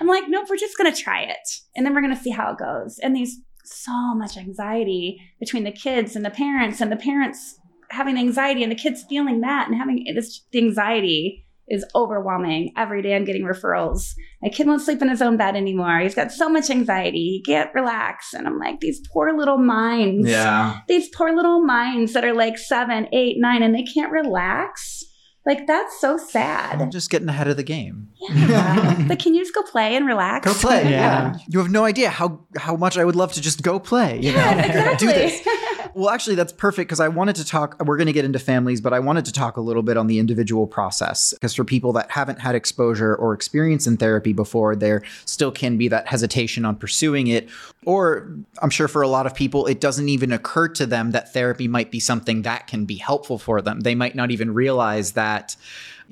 [0.00, 1.48] I'm like, nope, we're just going to try it.
[1.76, 2.98] And then we're going to see how it goes.
[3.00, 7.58] And there's so much anxiety between the kids and the parents, and the parents
[7.90, 12.72] having anxiety and the kids feeling that and having this the anxiety is overwhelming.
[12.76, 14.12] Every day I'm getting referrals.
[14.42, 15.98] My kid won't sleep in his own bed anymore.
[16.00, 17.18] He's got so much anxiety.
[17.18, 18.34] He can't relax.
[18.34, 20.80] And I'm like, these poor little minds Yeah.
[20.86, 25.02] these poor little minds that are like seven, eight, nine, and they can't relax.
[25.44, 26.74] Like that's so sad.
[26.74, 26.92] I'm sad.
[26.92, 28.08] just getting ahead of the game.
[28.30, 29.04] Yeah.
[29.08, 30.46] but can you just go play and relax?
[30.46, 30.88] Go play.
[30.90, 30.92] Yeah.
[31.32, 31.34] Yeah.
[31.48, 34.20] You have no idea how how much I would love to just go play.
[34.20, 34.60] You Yeah, know?
[34.68, 35.06] exactly.
[35.08, 35.48] Do this.
[35.94, 37.82] Well, actually, that's perfect because I wanted to talk.
[37.84, 40.06] We're going to get into families, but I wanted to talk a little bit on
[40.06, 44.74] the individual process because for people that haven't had exposure or experience in therapy before,
[44.74, 47.48] there still can be that hesitation on pursuing it.
[47.84, 51.32] Or I'm sure for a lot of people, it doesn't even occur to them that
[51.32, 53.80] therapy might be something that can be helpful for them.
[53.80, 55.56] They might not even realize that.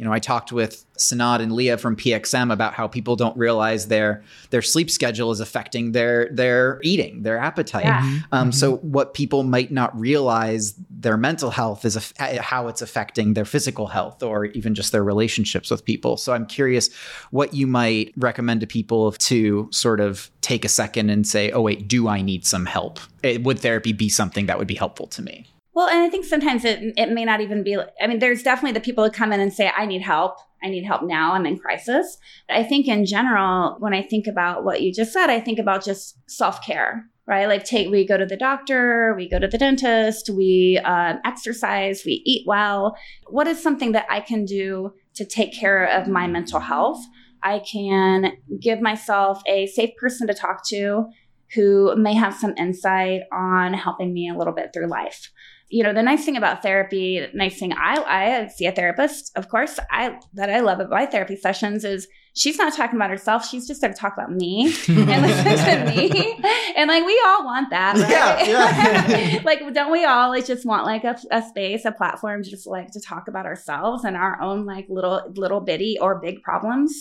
[0.00, 3.88] You know, I talked with Sanad and Leah from PXM about how people don't realize
[3.88, 7.84] their their sleep schedule is affecting their their eating, their appetite.
[7.84, 8.20] Yeah.
[8.32, 13.34] Um, So what people might not realize their mental health is aff- how it's affecting
[13.34, 16.16] their physical health or even just their relationships with people.
[16.16, 16.88] So I'm curious
[17.30, 21.60] what you might recommend to people to sort of take a second and say, oh
[21.60, 23.00] wait, do I need some help?
[23.22, 25.44] Eh, Would therapy be something that would be helpful to me?
[25.72, 27.76] Well, and I think sometimes it it may not even be.
[28.00, 30.36] I mean, there's definitely the people who come in and say, "I need help.
[30.62, 31.32] I need help now.
[31.32, 35.12] I'm in crisis." But I think in general, when I think about what you just
[35.12, 37.46] said, I think about just self care, right?
[37.46, 42.02] Like, take we go to the doctor, we go to the dentist, we um, exercise,
[42.04, 42.96] we eat well.
[43.28, 47.00] What is something that I can do to take care of my mental health?
[47.42, 51.06] I can give myself a safe person to talk to
[51.54, 55.30] who may have some insight on helping me a little bit through life
[55.70, 59.32] you know the nice thing about therapy the nice thing i i see a therapist
[59.36, 63.10] of course i that i love about my therapy sessions is she's not talking about
[63.10, 63.46] herself.
[63.46, 66.36] She's just there to talk about me and listen to me.
[66.76, 68.48] And like we all want that right?
[68.48, 69.42] Yeah, yeah.
[69.44, 72.92] like don't we all like just want like a, a space a platform just like
[72.92, 76.94] to talk about ourselves and our own like little little bitty or big problems?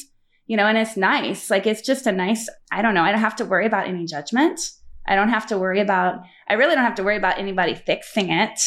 [0.48, 1.50] You know and it's nice.
[1.50, 4.06] Like it's just a nice i don't know i don't have to worry about any
[4.06, 4.60] judgment
[5.10, 8.32] i don't have to worry about I really don't have to worry about anybody fixing
[8.32, 8.60] it.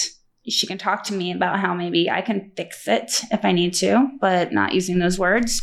[0.49, 3.75] She can talk to me about how maybe I can fix it if I need
[3.75, 5.63] to, but not using those words.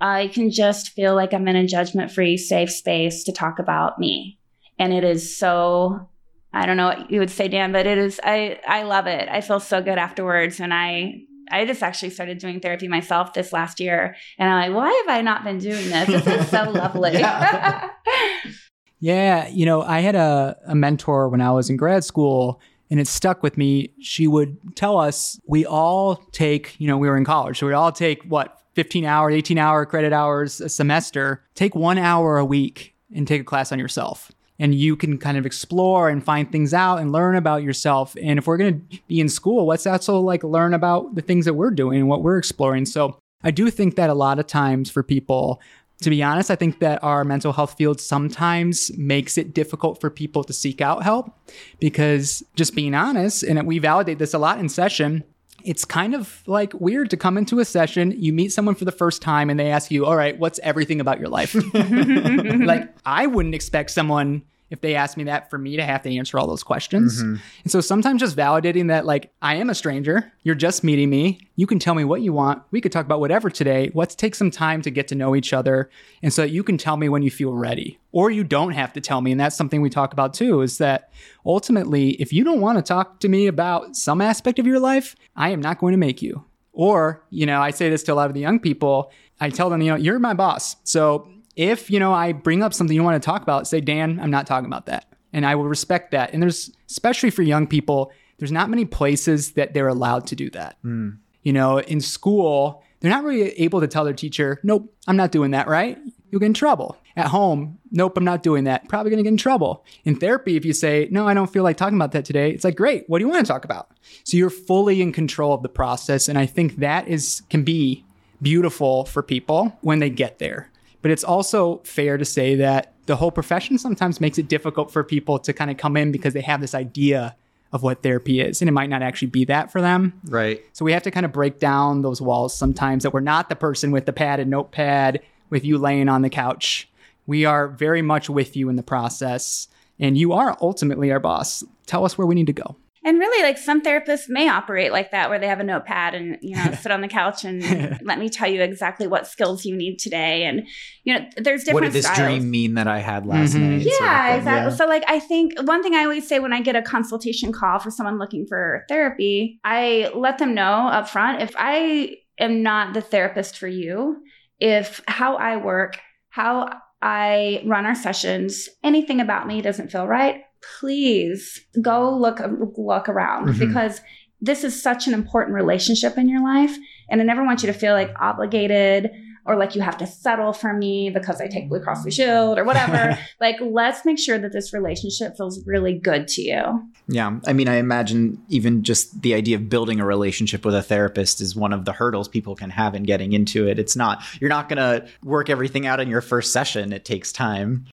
[0.00, 3.98] I can just feel like I'm in a judgment free, safe space to talk about
[3.98, 4.38] me.
[4.78, 6.08] And it is so,
[6.52, 9.28] I don't know what you would say, Dan, but it is, I, I love it.
[9.28, 10.58] I feel so good afterwards.
[10.58, 14.16] And I, I just actually started doing therapy myself this last year.
[14.38, 16.06] And I'm like, why have I not been doing this?
[16.08, 17.22] This is so lovely.
[19.00, 19.48] Yeah.
[19.48, 22.60] You know, I had a, a mentor when I was in grad school
[22.90, 23.92] and it stuck with me.
[24.00, 27.72] She would tell us we all take, you know, we were in college, so we
[27.72, 31.44] all take what, 15 hour, 18 hour credit hours a semester.
[31.54, 34.30] Take one hour a week and take a class on yourself.
[34.58, 38.14] And you can kind of explore and find things out and learn about yourself.
[38.22, 41.54] And if we're to be in school, let's also like learn about the things that
[41.54, 42.84] we're doing and what we're exploring.
[42.84, 45.60] So I do think that a lot of times for people,
[46.00, 50.08] to be honest, I think that our mental health field sometimes makes it difficult for
[50.08, 51.30] people to seek out help
[51.78, 55.24] because just being honest, and we validate this a lot in session,
[55.62, 58.92] it's kind of like weird to come into a session, you meet someone for the
[58.92, 61.54] first time and they ask you, All right, what's everything about your life?
[61.74, 66.16] like, I wouldn't expect someone, if they ask me that, for me to have to
[66.16, 67.22] answer all those questions.
[67.22, 67.36] Mm-hmm.
[67.64, 71.40] And so sometimes just validating that, like, I am a stranger, you're just meeting me,
[71.56, 73.90] you can tell me what you want, we could talk about whatever today.
[73.94, 75.90] Let's take some time to get to know each other.
[76.22, 78.92] And so that you can tell me when you feel ready, or you don't have
[78.94, 79.32] to tell me.
[79.32, 81.12] And that's something we talk about too is that
[81.44, 85.16] ultimately, if you don't want to talk to me about some aspect of your life,
[85.36, 86.44] I am not going to make you.
[86.72, 89.10] Or, you know, I say this to a lot of the young people.
[89.40, 90.76] I tell them, you know, you're my boss.
[90.84, 94.18] So if, you know, I bring up something you want to talk about, say, Dan,
[94.20, 95.06] I'm not talking about that.
[95.32, 96.32] And I will respect that.
[96.32, 100.50] And there's, especially for young people, there's not many places that they're allowed to do
[100.50, 100.76] that.
[100.82, 101.10] Hmm.
[101.42, 105.32] You know, in school, they're not really able to tell their teacher, nope, I'm not
[105.32, 105.98] doing that, right?
[106.30, 106.96] You'll get in trouble.
[107.16, 108.88] At home, nope, I'm not doing that.
[108.88, 109.84] Probably gonna get in trouble.
[110.04, 112.64] In therapy, if you say, no, I don't feel like talking about that today, it's
[112.64, 113.90] like, great, what do you want to talk about?
[114.24, 116.28] So you're fully in control of the process.
[116.28, 118.04] And I think that is can be
[118.40, 120.70] beautiful for people when they get there.
[121.02, 125.02] But it's also fair to say that the whole profession sometimes makes it difficult for
[125.02, 127.34] people to kind of come in because they have this idea
[127.72, 130.20] of what therapy is and it might not actually be that for them.
[130.26, 130.62] Right.
[130.72, 133.56] So we have to kind of break down those walls sometimes that we're not the
[133.56, 136.88] person with the pad and notepad with you laying on the couch.
[137.26, 141.62] We are very much with you in the process and you are ultimately our boss.
[141.86, 142.76] Tell us where we need to go.
[143.02, 146.36] And really, like some therapists may operate like that, where they have a notepad and
[146.42, 149.74] you know sit on the couch and let me tell you exactly what skills you
[149.74, 150.44] need today.
[150.44, 150.66] And
[151.04, 151.74] you know, there's different.
[151.74, 152.18] What did this styles.
[152.18, 153.60] dream mean that I had last Mhm.
[153.60, 153.82] night?
[153.82, 154.76] sort of Yeah, exactly.
[154.76, 157.78] So, like, I think one thing I always say when I get a consultation call
[157.78, 162.92] for someone looking for therapy, I let them know up front if I am not
[162.94, 164.18] the therapist for you,
[164.58, 166.68] if how I work, how
[167.00, 170.42] I run our sessions, anything about me doesn't feel right,
[170.78, 172.40] please go look
[172.76, 173.58] look around Mhm.
[173.58, 174.00] because
[174.40, 176.76] this is such an important relationship in your life,
[177.10, 179.10] and I never want you to feel like obligated
[179.46, 182.58] or like you have to settle for me because I take Blue Cross Blue Shield
[182.58, 183.18] or whatever.
[183.40, 186.88] like, let's make sure that this relationship feels really good to you.
[187.08, 187.38] Yeah.
[187.46, 191.40] I mean, I imagine even just the idea of building a relationship with a therapist
[191.40, 193.78] is one of the hurdles people can have in getting into it.
[193.78, 196.92] It's not, you're not going to work everything out in your first session.
[196.92, 197.86] It takes time.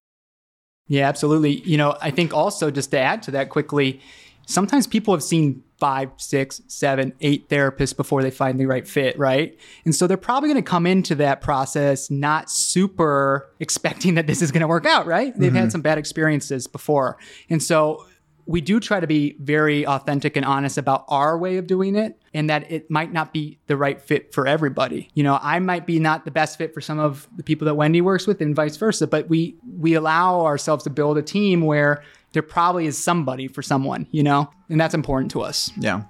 [0.87, 1.61] Yeah, absolutely.
[1.61, 4.01] You know, I think also just to add to that quickly,
[4.45, 9.17] sometimes people have seen five, six, seven, eight therapists before they find the right fit,
[9.19, 9.57] right?
[9.85, 14.41] And so they're probably going to come into that process not super expecting that this
[14.41, 15.37] is going to work out, right?
[15.37, 15.69] They've had mm-hmm.
[15.69, 17.17] some bad experiences before.
[17.49, 18.06] And so
[18.47, 22.19] we do try to be very authentic and honest about our way of doing it
[22.33, 25.09] and that it might not be the right fit for everybody.
[25.13, 27.75] You know, I might be not the best fit for some of the people that
[27.75, 31.61] Wendy works with and vice versa, but we we allow ourselves to build a team
[31.61, 34.49] where there probably is somebody for someone, you know?
[34.69, 35.71] And that's important to us.
[35.77, 36.03] Yeah.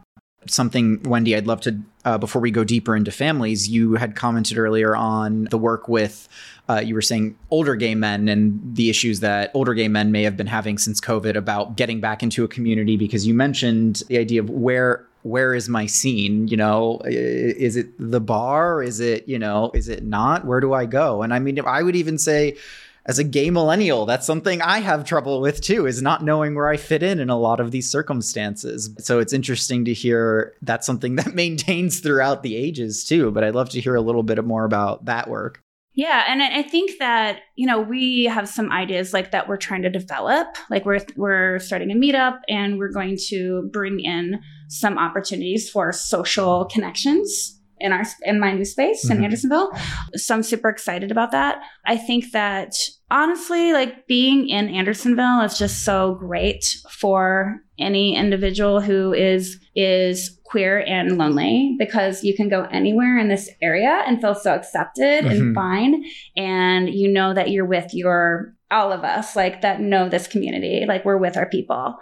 [0.47, 4.57] Something, Wendy, I'd love to, uh, before we go deeper into families, you had commented
[4.57, 6.27] earlier on the work with,
[6.69, 10.23] uh, you were saying older gay men and the issues that older gay men may
[10.23, 14.17] have been having since COVID about getting back into a community because you mentioned the
[14.17, 16.47] idea of where where is my scene?
[16.47, 18.81] You know is it the bar?
[18.81, 20.45] Is it you know is it not?
[20.45, 21.21] Where do i go?
[21.21, 22.55] And i mean i would even say
[23.07, 26.67] as a gay millennial that's something i have trouble with too is not knowing where
[26.69, 30.85] i fit in in a lot of these circumstances so it's interesting to hear that's
[30.85, 34.43] something that maintains throughout the ages too but i'd love to hear a little bit
[34.43, 35.61] more about that work
[35.95, 39.81] Yeah, and I think that you know we have some ideas like that we're trying
[39.81, 40.47] to develop.
[40.69, 44.39] Like we're we're starting a meetup, and we're going to bring in
[44.69, 49.23] some opportunities for social connections in our in my new space in Mhm.
[49.23, 49.71] Andersonville.
[50.13, 51.55] So I'm super excited about that.
[51.83, 52.75] I think that
[53.09, 60.39] honestly, like being in Andersonville is just so great for any individual who is is
[60.45, 65.25] queer and lonely because you can go anywhere in this area and feel so accepted
[65.25, 65.29] Mhm.
[65.31, 66.03] and fine
[66.37, 70.85] and you know that you're with your all of us like that know this community
[70.87, 71.95] like we're with our people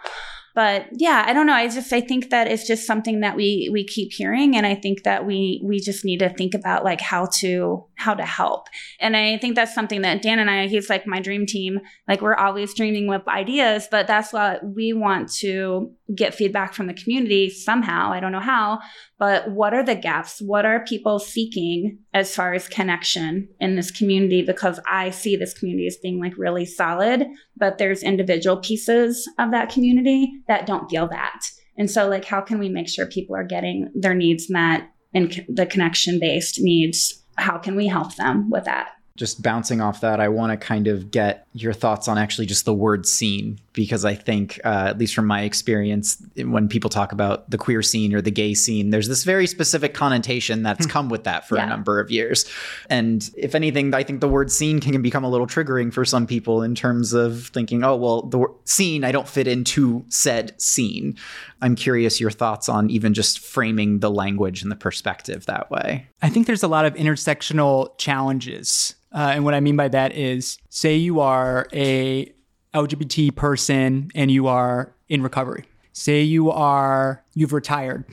[0.55, 1.53] but yeah i don't know.
[1.53, 4.73] I just i think that it's just something that we we keep hearing and i
[4.73, 8.67] think that we we just need to think about like how to how to help.
[8.99, 11.81] And i think that's something that dan and i he's like my dream team.
[12.07, 16.87] Like we're always dreaming with ideas but that's what we want to get feedback from
[16.87, 18.79] the community somehow i don't know how
[19.17, 20.41] but what are the gaps?
[20.41, 24.41] What are people seeking as far as connection in this community?
[24.41, 27.25] Because i see this community as being like really solid
[27.57, 31.41] but there's individual pieces of that community that don't feel that.
[31.77, 35.45] And so like how can we make sure people are getting their needs met and
[35.47, 37.23] the connection based needs?
[37.37, 40.88] How can we help them with that just bouncing off that, I want to kind
[40.88, 44.97] of get your thoughts on actually just the word scene, because I think, uh, at
[44.97, 48.89] least from my experience, when people talk about the queer scene or the gay scene,
[48.89, 52.45] there's this very specific connotation that's come with that for a number of years.
[52.89, 56.28] And if anything, I think the word scene can become a little triggering for some
[56.28, 61.15] people in terms of thinking, oh, well, the scene, I don't fit into said scene.
[61.62, 66.08] I'm curious your thoughts on even just framing the language and the perspective that way.
[66.21, 68.95] I think there's a lot of intersectional challenges.
[69.15, 72.32] Uh, and what I mean by that is say you are a
[72.73, 75.63] LGBT person and you are in recovery.
[75.93, 78.04] Say you are you've retired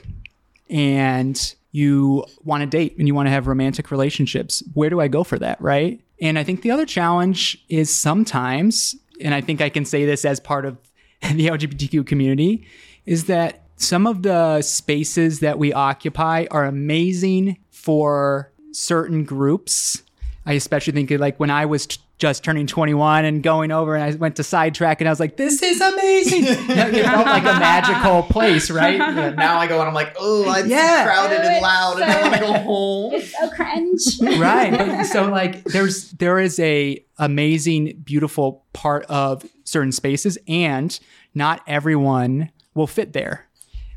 [0.71, 4.63] and you want to date and you want to have romantic relationships.
[4.75, 6.01] Where do I go for that, right?
[6.21, 10.25] And I think the other challenge is sometimes, and I think I can say this
[10.25, 10.79] as part of
[11.23, 12.67] the LGBTQ community,
[13.07, 20.03] is that some of the spaces that we occupy are amazing for certain groups.
[20.45, 24.03] I especially think like when I was t- just turning 21 and going over and
[24.03, 26.45] I went to sidetrack and I was like, this is amazing.
[26.47, 26.57] it
[27.05, 28.97] felt like a magical place, right?
[28.99, 31.05] Yeah, now I go and I'm like, oh, it's Yeah.
[31.05, 33.13] crowded Oh, and it's loud, and I so- want to go home.
[33.15, 34.41] It's so cringe.
[34.41, 34.71] right.
[34.77, 40.99] But so like there's there is a amazing, beautiful part of certain spaces and
[41.35, 43.47] not everyone will fit there.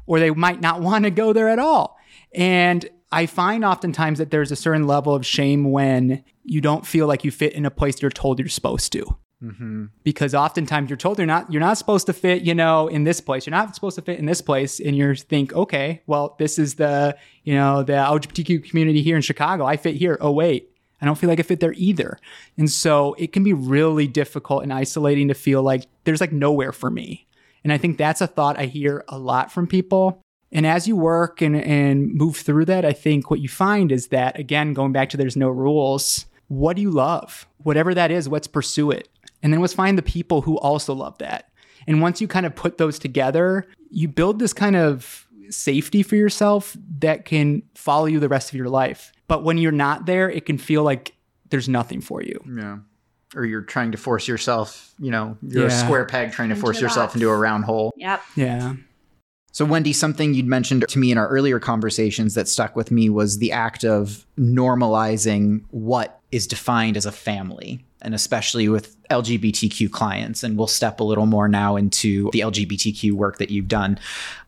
[0.05, 1.97] Or they might not want to go there at all.
[2.33, 7.07] And I find oftentimes that there's a certain level of shame when you don't feel
[7.07, 9.05] like you fit in a place you're told you're supposed to.
[9.41, 9.85] Mm-hmm.
[10.03, 13.21] Because oftentimes you're told you're not you're not supposed to fit, you know, in this
[13.21, 13.45] place.
[13.45, 16.75] You're not supposed to fit in this place, and you think, okay, well, this is
[16.75, 19.65] the you know the LGBTQ community here in Chicago.
[19.65, 20.17] I fit here.
[20.19, 22.17] Oh wait, I don't feel like I fit there either.
[22.57, 26.71] And so it can be really difficult and isolating to feel like there's like nowhere
[26.71, 27.27] for me.
[27.63, 30.21] And I think that's a thought I hear a lot from people.
[30.51, 34.07] And as you work and, and move through that, I think what you find is
[34.07, 37.47] that, again, going back to there's no rules, what do you love?
[37.57, 39.09] Whatever that is, let's pursue it.
[39.43, 41.49] And then let's find the people who also love that.
[41.87, 46.15] And once you kind of put those together, you build this kind of safety for
[46.15, 49.11] yourself that can follow you the rest of your life.
[49.27, 51.15] But when you're not there, it can feel like
[51.49, 52.39] there's nothing for you.
[52.57, 52.77] Yeah.
[53.35, 56.79] Or you're trying to force yourself, you know, you're a square peg trying to force
[56.79, 57.15] yourself box.
[57.15, 57.93] into a round hole.
[57.97, 58.21] Yep.
[58.35, 58.75] Yeah.
[59.55, 63.09] So, Wendy, something you'd mentioned to me in our earlier conversations that stuck with me
[63.09, 69.91] was the act of normalizing what is defined as a family, and especially with LGBTQ
[69.91, 70.43] clients.
[70.43, 73.99] And we'll step a little more now into the LGBTQ work that you've done.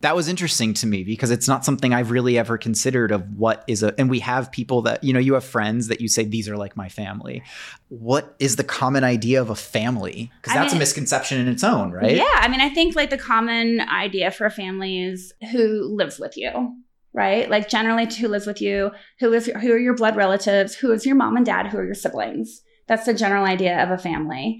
[0.02, 3.64] That was interesting to me because it's not something I've really ever considered of what
[3.68, 6.24] is a, and we have people that, you know, you have friends that you say,
[6.24, 7.44] these are like my family.
[7.90, 10.32] What is the common idea of a family?
[10.42, 12.16] Because that's a misconception in its own, right?
[12.16, 12.26] Yeah.
[12.36, 16.38] I mean, I think like the common idea for a family is who lives with
[16.38, 16.76] you,
[17.14, 17.50] right?
[17.50, 21.06] Like generally who lives with you, who is who are your blood relatives, who is
[21.06, 22.62] your mom and dad, who are your siblings.
[22.88, 24.60] That's the general idea of a family.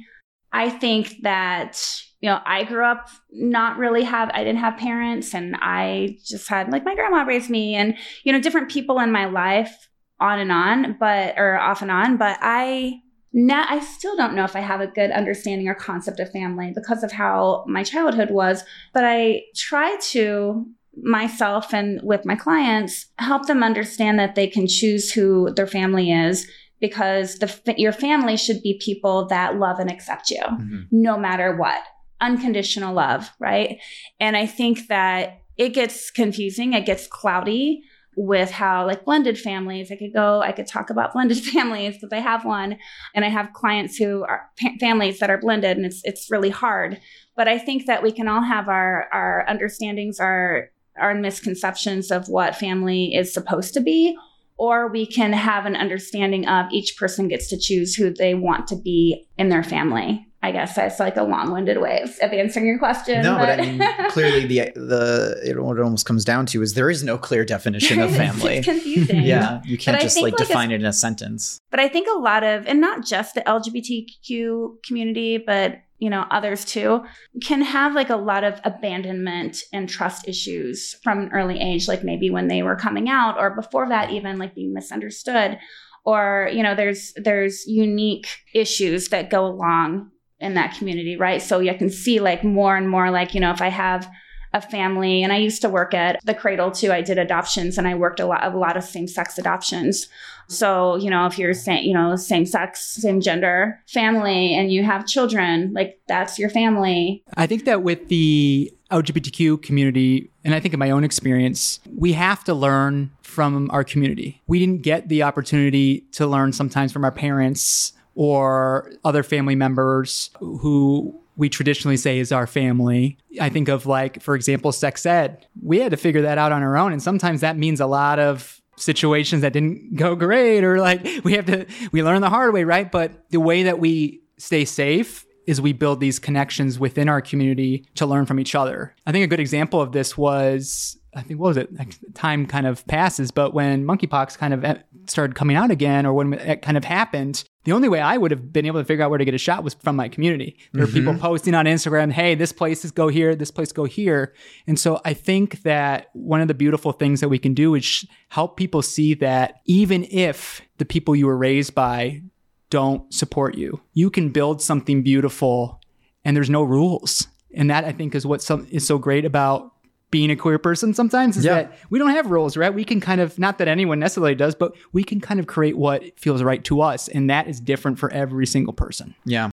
[0.52, 5.36] I think that you know, I grew up not really have I didn't have parents
[5.36, 9.12] and I just had like my grandma raised me and you know different people in
[9.12, 13.02] my life on and on, but or off and on, but I
[13.34, 16.72] now I still don't know if I have a good understanding or concept of family
[16.74, 18.64] because of how my childhood was,
[18.94, 20.66] but I try to
[21.04, 26.12] myself and with my clients help them understand that they can choose who their family
[26.12, 26.48] is
[26.80, 30.88] because the your family should be people that love and accept you Mhm.
[30.92, 31.82] no matter what.
[32.22, 33.78] Unconditional love, right?
[34.20, 37.84] And I think that it gets confusing, it gets cloudy
[38.16, 39.92] with how like blended families.
[39.92, 42.78] I could go, I could talk about blended families because I have one,
[43.14, 46.50] and I have clients who are pa- families that are blended, and it's it's really
[46.50, 47.00] hard.
[47.36, 50.70] But I think that we can all have our our understandings, our
[51.00, 54.18] our misconceptions of what family is supposed to be,
[54.58, 58.68] or we can have an understanding of each person gets to choose who they want
[58.68, 60.24] to be in their family.
[60.44, 63.24] I guess that's like a long-winded way of answering your question.
[63.24, 66.76] No, but I mean, clearly the the it, what it almost comes down to is
[66.76, 68.58] there is no clear definition of family.
[68.58, 69.24] it's confusing.
[69.24, 71.60] yeah, you can't But just like like, define it in a sentence.
[71.72, 76.26] But I think a lot of, and not just the LGBTQ community, but you know
[76.32, 77.04] others too,
[77.44, 82.04] can have like a lot of abandonment and trust issues from an early age, like
[82.04, 85.58] maybe when they were coming out, or before that, even like being misunderstood,
[86.06, 91.42] or you know, there's there's unique issues that go along in that community, right?
[91.42, 94.10] So you can see like more and more, like you know, if I have
[94.54, 96.92] a family and I used to work at the cradle too.
[96.92, 100.08] I did adoptions and I worked a lot of a lot of same sex adoptions.
[100.48, 104.84] So, you know, if you're saying, you know, same sex, same gender family and you
[104.84, 107.24] have children, like that's your family.
[107.36, 112.14] I think that with the LGBTQ community, and I think in my own experience, we
[112.14, 114.42] have to learn from our community.
[114.48, 120.32] We didn't get the opportunity to learn sometimes from our parents or other family members
[120.40, 123.18] who we traditionally say is our family.
[123.40, 125.46] I think of like, for example, sex ed.
[125.62, 126.92] We had to figure that out on our own.
[126.92, 131.34] And sometimes that means a lot of situations that didn't go great or like we
[131.34, 132.92] have to, we learn the hard way, right?
[132.92, 137.86] But the way that we stay safe is we build these connections within our community
[137.96, 138.94] to learn from each other.
[139.06, 141.74] I think a good example of this was, I think, what was it?
[141.74, 144.76] Like, time kind of passes, but when monkeypox kind of eh,
[145.08, 148.32] started coming out again, or when it kind of happened, the only way I would
[148.32, 150.58] have been able to figure out where to get a shot was from my community.
[150.74, 153.86] There were people posting on Instagram, hey, this place is go here, this place go
[153.86, 154.34] here.
[154.68, 158.06] And so I think that one of the beautiful things that we can do is
[158.30, 162.22] help people see that even if the people you were raised by
[162.70, 163.82] don't support you.
[163.94, 165.82] You can build something beautiful
[166.26, 167.28] and there's no rules.
[167.54, 169.72] And that I think is what some, is so great about
[170.12, 171.54] being a queer person sometimes is Yeah.
[171.56, 172.74] that we don't have rules, right?
[172.74, 175.78] We can kind of, not that anyone necessarily does, but we can kind of create
[175.78, 177.08] what feels right to us.
[177.10, 179.16] And that is different for every single person.
[179.26, 179.50] Yeah.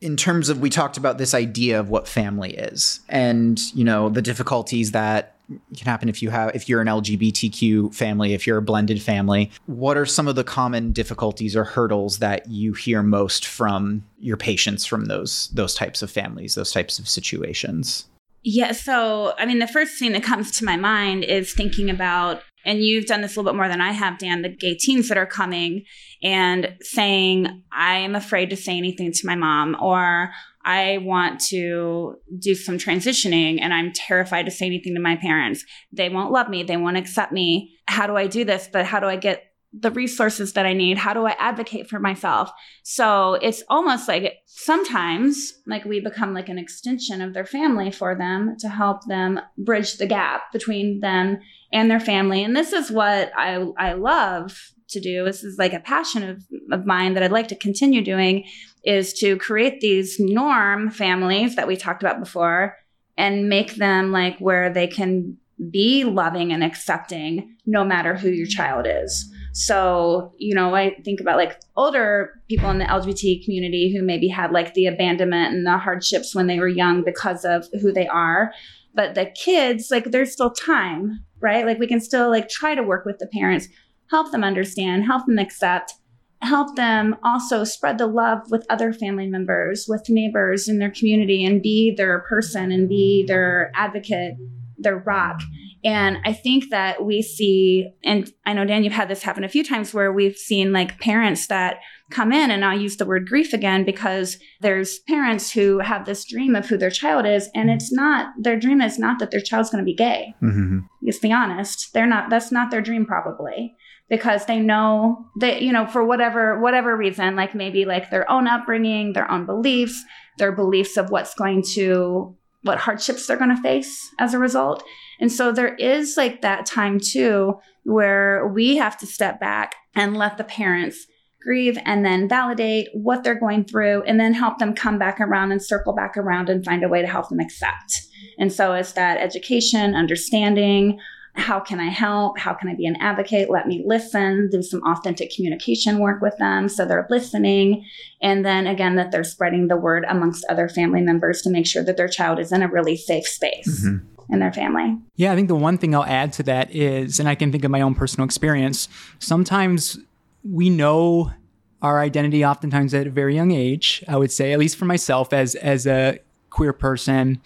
[0.00, 4.08] In terms of, we talked about this idea of what family is and, you know,
[4.08, 5.34] the difficulties that
[5.76, 9.50] can happen if you have, if you're an LGBTQ family, if you're a blended family.
[9.66, 14.36] What are some of the common difficulties or hurdles that you hear most from your
[14.36, 18.06] patients from those, those types of families, those types of situations?
[18.44, 18.72] Yeah.
[18.72, 22.80] So, I mean, the first thing that comes to my mind is thinking about, and
[22.80, 25.18] you've done this a little bit more than I have, Dan, the gay teens that
[25.18, 25.84] are coming
[26.22, 30.30] and saying, I am afraid to say anything to my mom, or
[30.64, 35.64] I want to do some transitioning and I'm terrified to say anything to my parents.
[35.92, 36.62] They won't love me.
[36.62, 37.74] They won't accept me.
[37.86, 38.68] How do I do this?
[38.70, 40.98] But how do I get the resources that I need?
[40.98, 42.50] How do I advocate for myself?
[42.82, 48.14] So it's almost like sometimes like we become like an extension of their family for
[48.14, 51.38] them to help them bridge the gap between them
[51.72, 52.42] and their family.
[52.42, 55.24] And this is what I I love to do.
[55.24, 56.42] This is like a passion of,
[56.72, 58.44] of mine that I'd like to continue doing
[58.84, 62.76] is to create these norm families that we talked about before
[63.16, 65.36] and make them like where they can
[65.70, 69.30] be loving and accepting no matter who your child is.
[69.52, 74.28] So, you know, I think about like older people in the LGBT community who maybe
[74.28, 78.06] had like the abandonment and the hardships when they were young because of who they
[78.06, 78.52] are.
[78.94, 81.66] But the kids, like, there's still time, right?
[81.66, 83.68] Like, we can still like try to work with the parents,
[84.10, 85.94] help them understand, help them accept,
[86.40, 91.44] help them also spread the love with other family members, with neighbors in their community,
[91.44, 94.34] and be their person and be their advocate,
[94.78, 95.40] their rock.
[95.84, 99.48] And I think that we see, and I know, Dan, you've had this happen a
[99.48, 101.78] few times where we've seen like parents that
[102.10, 106.24] come in, and I'll use the word grief again because there's parents who have this
[106.24, 109.40] dream of who their child is, and it's not, their dream is not that their
[109.40, 110.34] child's going to be gay.
[110.42, 110.80] Mm-hmm.
[111.02, 111.92] Let's be honest.
[111.92, 113.74] They're not, that's not their dream probably
[114.08, 118.46] because they know that, you know, for whatever, whatever reason, like maybe like their own
[118.46, 120.02] upbringing, their own beliefs,
[120.38, 124.82] their beliefs of what's going to, what hardships they're going to face as a result.
[125.20, 130.16] And so there is like that time too where we have to step back and
[130.16, 131.06] let the parents
[131.40, 135.52] grieve and then validate what they're going through and then help them come back around
[135.52, 138.02] and circle back around and find a way to help them accept.
[138.38, 140.98] And so it's that education, understanding,
[141.34, 142.36] how can I help?
[142.38, 143.48] How can I be an advocate?
[143.48, 147.84] Let me listen, do some authentic communication work with them so they're listening.
[148.20, 151.84] And then again, that they're spreading the word amongst other family members to make sure
[151.84, 154.34] that their child is in a really safe space Mm-hmm.
[154.34, 154.98] in their family.
[155.14, 157.64] Yeah, I think the one thing I'll add to that is, and I can think
[157.64, 158.88] of my own personal experience,
[159.20, 159.96] sometimes
[160.44, 161.32] we know
[161.80, 165.32] our identity oftentimes at a very young age, I would say, at least for myself
[165.32, 166.18] as as a
[166.50, 167.40] queer person.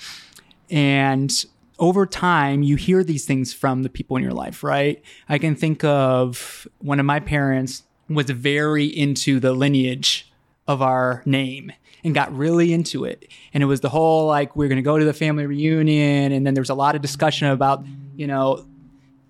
[0.70, 1.44] And
[1.78, 5.02] over time, you hear these things from the people in your life, right?
[5.28, 10.32] I can think of one of my parents was very into the lineage
[10.66, 11.72] of our name
[12.04, 13.28] and got really into it.
[13.52, 16.32] And it was the whole like, we're going to go to the family reunion.
[16.32, 17.84] And then there was a lot of discussion about,
[18.16, 18.66] you know,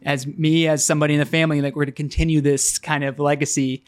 [0.04, 3.84] as me, as somebody in the family, like we're to continue this kind of legacy.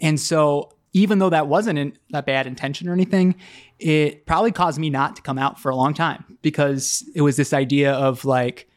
[0.00, 3.34] And so, even though that wasn't in, a bad intention or anything,
[3.78, 7.36] it probably caused me not to come out for a long time because it was
[7.36, 8.68] this idea of like,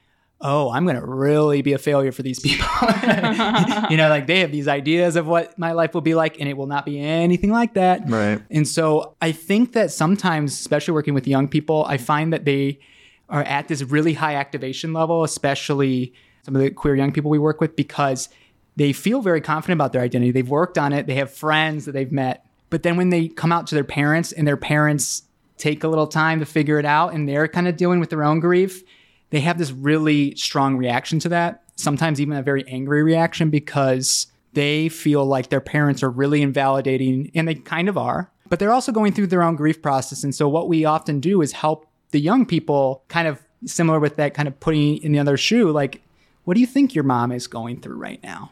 [0.42, 2.68] oh, I'm going to really be a failure for these people.
[3.90, 6.50] you know, like they have these ideas of what my life will be like, and
[6.50, 8.10] it will not be anything like that.
[8.10, 8.42] Right.
[8.50, 12.80] And so I think that sometimes, especially working with young people, I find that they
[13.30, 16.14] are at this really high activation level, especially
[16.44, 18.30] some of the queer young people we work with, because
[18.76, 20.32] they feel very confident about their identity.
[20.32, 22.46] They've worked on it, they have friends that they've met.
[22.70, 25.24] But then when they come out to their parents and their parents
[25.58, 28.24] take a little time to figure it out and they're kind of dealing with their
[28.24, 28.84] own grief,
[29.30, 31.64] they have this really strong reaction to that.
[31.76, 37.32] Sometimes even a very angry reaction because they feel like their parents are really invalidating,
[37.34, 40.24] and they kind of are, but they're also going through their own grief process.
[40.24, 44.18] And so, what we often do is help the young people kind of similar with
[44.18, 46.02] that kind of putting in the other shoe, like,
[46.52, 48.52] what do you think your mom is going through right now?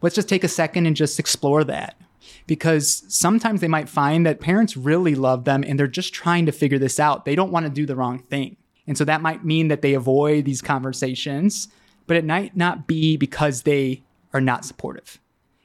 [0.00, 2.00] Let's just take a second and just explore that.
[2.46, 6.50] Because sometimes they might find that parents really love them and they're just trying to
[6.52, 7.26] figure this out.
[7.26, 8.56] They don't want to do the wrong thing.
[8.86, 11.68] And so that might mean that they avoid these conversations,
[12.06, 15.20] but it might not be because they are not supportive.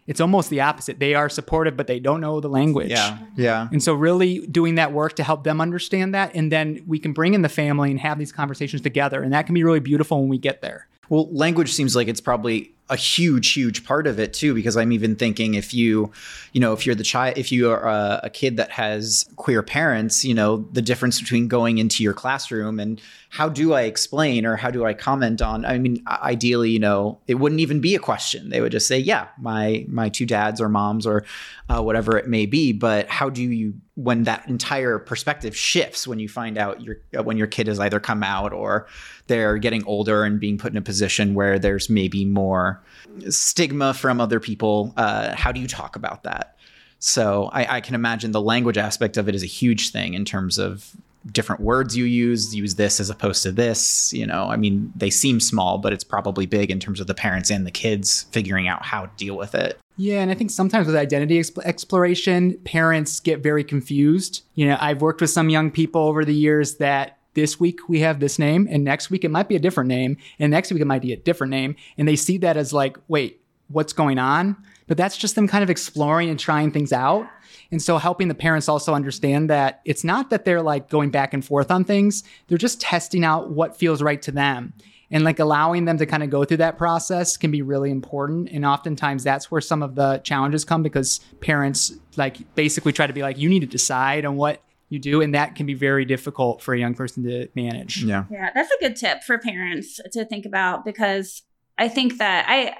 [0.07, 0.99] It's almost the opposite.
[0.99, 2.89] They are supportive, but they don't know the language.
[2.89, 3.17] Yeah.
[3.37, 3.69] Yeah.
[3.71, 6.35] And so, really doing that work to help them understand that.
[6.35, 9.23] And then we can bring in the family and have these conversations together.
[9.23, 10.89] And that can be really beautiful when we get there.
[11.11, 14.91] Well, language seems like it's probably a huge huge part of it too because i'm
[14.91, 16.11] even thinking if you
[16.51, 19.63] you know if you're the child if you are a, a, kid that has queer
[19.63, 24.45] parents you know the difference between going into your classroom and how do i explain
[24.45, 27.95] or how do i comment on i mean ideally you know it wouldn't even be
[27.95, 28.49] a question.
[28.49, 31.25] They would just say yeah my my two dads or moms or
[31.69, 32.73] uh, whatever it may be.
[32.73, 37.37] But how do you when that entire perspective shifts when you find out your when
[37.37, 38.87] your kid has either come out or
[39.27, 42.80] they're getting older and being put in a position where there's maybe more
[43.29, 44.93] stigma from other people.
[44.97, 46.57] Uh, how do you talk about that?
[46.99, 50.23] So I, I, can imagine the language aspect of it is a huge thing in
[50.23, 50.95] terms of
[51.31, 54.13] different words you use, use this as opposed to this.
[54.13, 57.13] You know, I mean, they seem small, but it's probably big in terms of the
[57.15, 59.79] parents and the kids figuring out how to deal with it.
[59.97, 64.43] Yeah, and I think sometimes with identity exp- exploration, parents get very confused.
[64.55, 67.99] You know, I've worked with some young people over the years that this week we
[67.99, 70.81] have this name and next week it might be a different name and next week
[70.81, 74.19] it might be a different name and they see that as like wait what's going
[74.19, 74.57] on?
[74.87, 77.25] But that's just them kind of exploring and trying things out
[77.71, 81.33] and so helping the parents also understand that it's not that they're like going back
[81.33, 84.73] and forth on things they're just testing out what feels right to them
[85.09, 88.49] and like allowing them to kind of go through that process can be really important
[88.49, 93.13] and oftentimes that's where some of the challenges come because parents like basically try to
[93.13, 94.61] be like you need to decide on what
[94.91, 98.03] you do and that can be very difficult for a young person to manage.
[98.03, 98.25] Yeah.
[98.29, 101.41] Yeah that's a good tip for parents to think about because
[101.77, 102.75] i think that i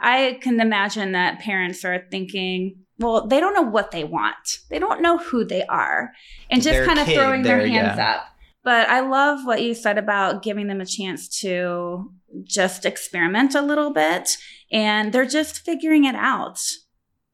[0.00, 4.58] i can imagine that parents are thinking well they don't know what they want.
[4.70, 6.12] They don't know who they are
[6.50, 8.12] and just kind of throwing their hands yeah.
[8.12, 8.26] up.
[8.62, 12.12] But i love what you said about giving them a chance to
[12.44, 14.36] just experiment a little bit
[14.70, 16.60] and they're just figuring it out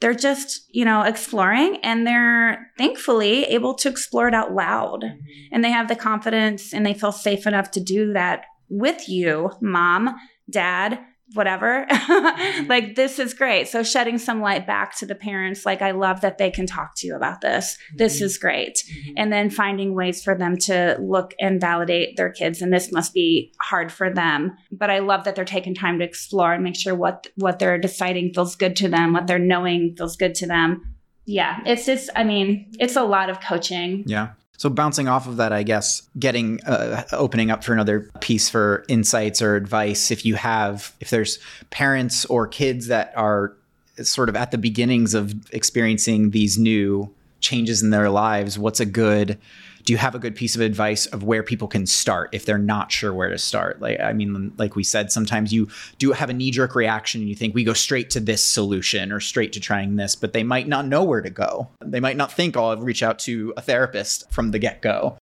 [0.03, 5.03] they're just, you know, exploring and they're thankfully able to explore it out loud.
[5.05, 5.18] Mm-hmm.
[5.53, 9.53] And they have the confidence and they feel safe enough to do that with you,
[9.61, 10.16] mom,
[10.50, 10.98] dad,
[11.35, 11.87] whatever.
[12.66, 13.68] like this is great.
[13.68, 16.95] So shedding some light back to the parents, like I love that they can talk
[16.97, 17.76] to you about this.
[17.95, 18.24] This mm-hmm.
[18.24, 18.76] is great.
[18.76, 19.12] Mm-hmm.
[19.16, 22.62] And then finding ways for them to look and validate their kids.
[22.62, 24.57] And this must be hard for them.
[24.70, 27.78] But I love that they're taking time to explore and make sure what what they're
[27.78, 30.97] deciding feels good to them, what they're knowing feels good to them.
[31.24, 34.05] Yeah, it's just I mean, it's a lot of coaching.
[34.07, 34.30] Yeah.
[34.62, 38.84] So bouncing off of that, I guess getting uh, opening up for another piece for
[38.86, 40.12] insights or advice.
[40.12, 41.40] If you have, if there's
[41.70, 43.56] parents or kids that are
[44.04, 48.86] sort of at the beginnings of experiencing these new changes in their lives, what's a
[48.86, 49.36] good
[49.85, 52.59] do you have a good piece of advice of where people can start if they're
[52.59, 53.80] not sure where to start?
[53.80, 55.68] Like, I mean, like we said, sometimes you
[55.99, 59.12] do have a knee jerk reaction and you think we go straight to this solution
[59.12, 61.68] or straight to trying this, but they might not know where to go.
[61.85, 65.18] They might not think, oh, I'll reach out to a therapist from the get go.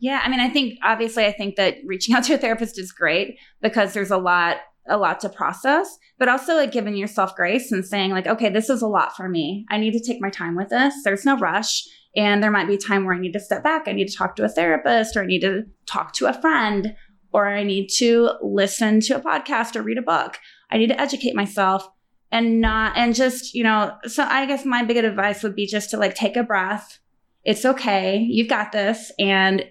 [0.00, 2.90] Yeah, I mean, I think obviously, I think that reaching out to a therapist is
[2.90, 4.56] great because there's a lot
[4.88, 8.68] a lot to process, but also like giving yourself grace and saying like, okay, this
[8.68, 9.66] is a lot for me.
[9.70, 10.94] I need to take my time with this.
[11.04, 11.84] There's no rush.
[12.16, 13.86] And there might be a time where I need to step back.
[13.86, 16.94] I need to talk to a therapist or I need to talk to a friend
[17.32, 20.38] or I need to listen to a podcast or read a book.
[20.70, 21.88] I need to educate myself
[22.32, 25.90] and not, and just, you know, so I guess my big advice would be just
[25.90, 26.98] to like take a breath.
[27.44, 28.18] It's okay.
[28.18, 29.12] You've got this.
[29.18, 29.64] And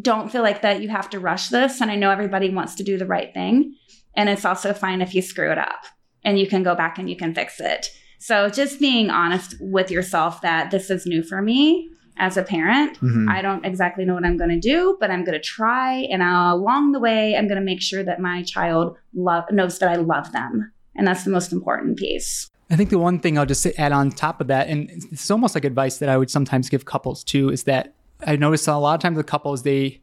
[0.00, 1.80] don't feel like that you have to rush this.
[1.80, 3.74] And I know everybody wants to do the right thing.
[4.14, 5.84] And it's also fine if you screw it up
[6.24, 7.88] and you can go back and you can fix it.
[8.20, 13.00] So just being honest with yourself that this is new for me as a parent.
[13.00, 13.30] Mm-hmm.
[13.30, 16.00] I don't exactly know what I'm going to do, but I'm going to try.
[16.10, 19.78] And I'll, along the way, I'm going to make sure that my child love, knows
[19.78, 20.70] that I love them.
[20.94, 22.50] And that's the most important piece.
[22.68, 25.54] I think the one thing I'll just add on top of that, and it's almost
[25.54, 27.94] like advice that I would sometimes give couples too, is that
[28.26, 30.00] I notice a lot of times with couples, they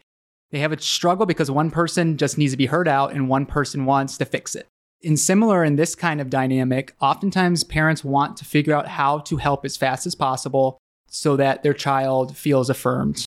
[0.51, 3.45] they have a struggle because one person just needs to be heard out and one
[3.45, 4.65] person wants to fix it.
[5.01, 9.37] In similar in this kind of dynamic, oftentimes parents want to figure out how to
[9.37, 10.77] help as fast as possible
[11.07, 13.25] so that their child feels affirmed.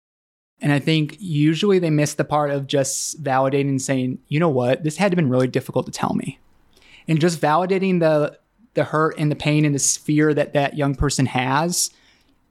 [0.60, 4.48] And I think usually they miss the part of just validating and saying, you know
[4.48, 6.38] what, this had been really difficult to tell me.
[7.08, 8.38] And just validating the
[8.74, 11.90] the hurt and the pain and the fear that that young person has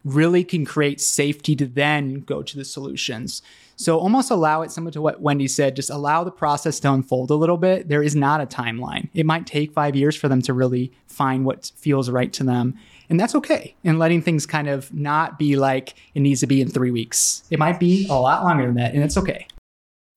[0.04, 3.42] really can create safety to then go to the solutions.
[3.80, 7.32] So almost allow it, similar to what Wendy said, just allow the process to unfold
[7.32, 7.88] a little bit.
[7.88, 9.08] There is not a timeline.
[9.14, 12.76] It might take five years for them to really find what feels right to them.
[13.10, 13.78] And that's okay.
[13.86, 17.44] And letting things kind of not be like it needs to be in three weeks.
[17.52, 19.48] It might be a lot longer than that, and it's okay.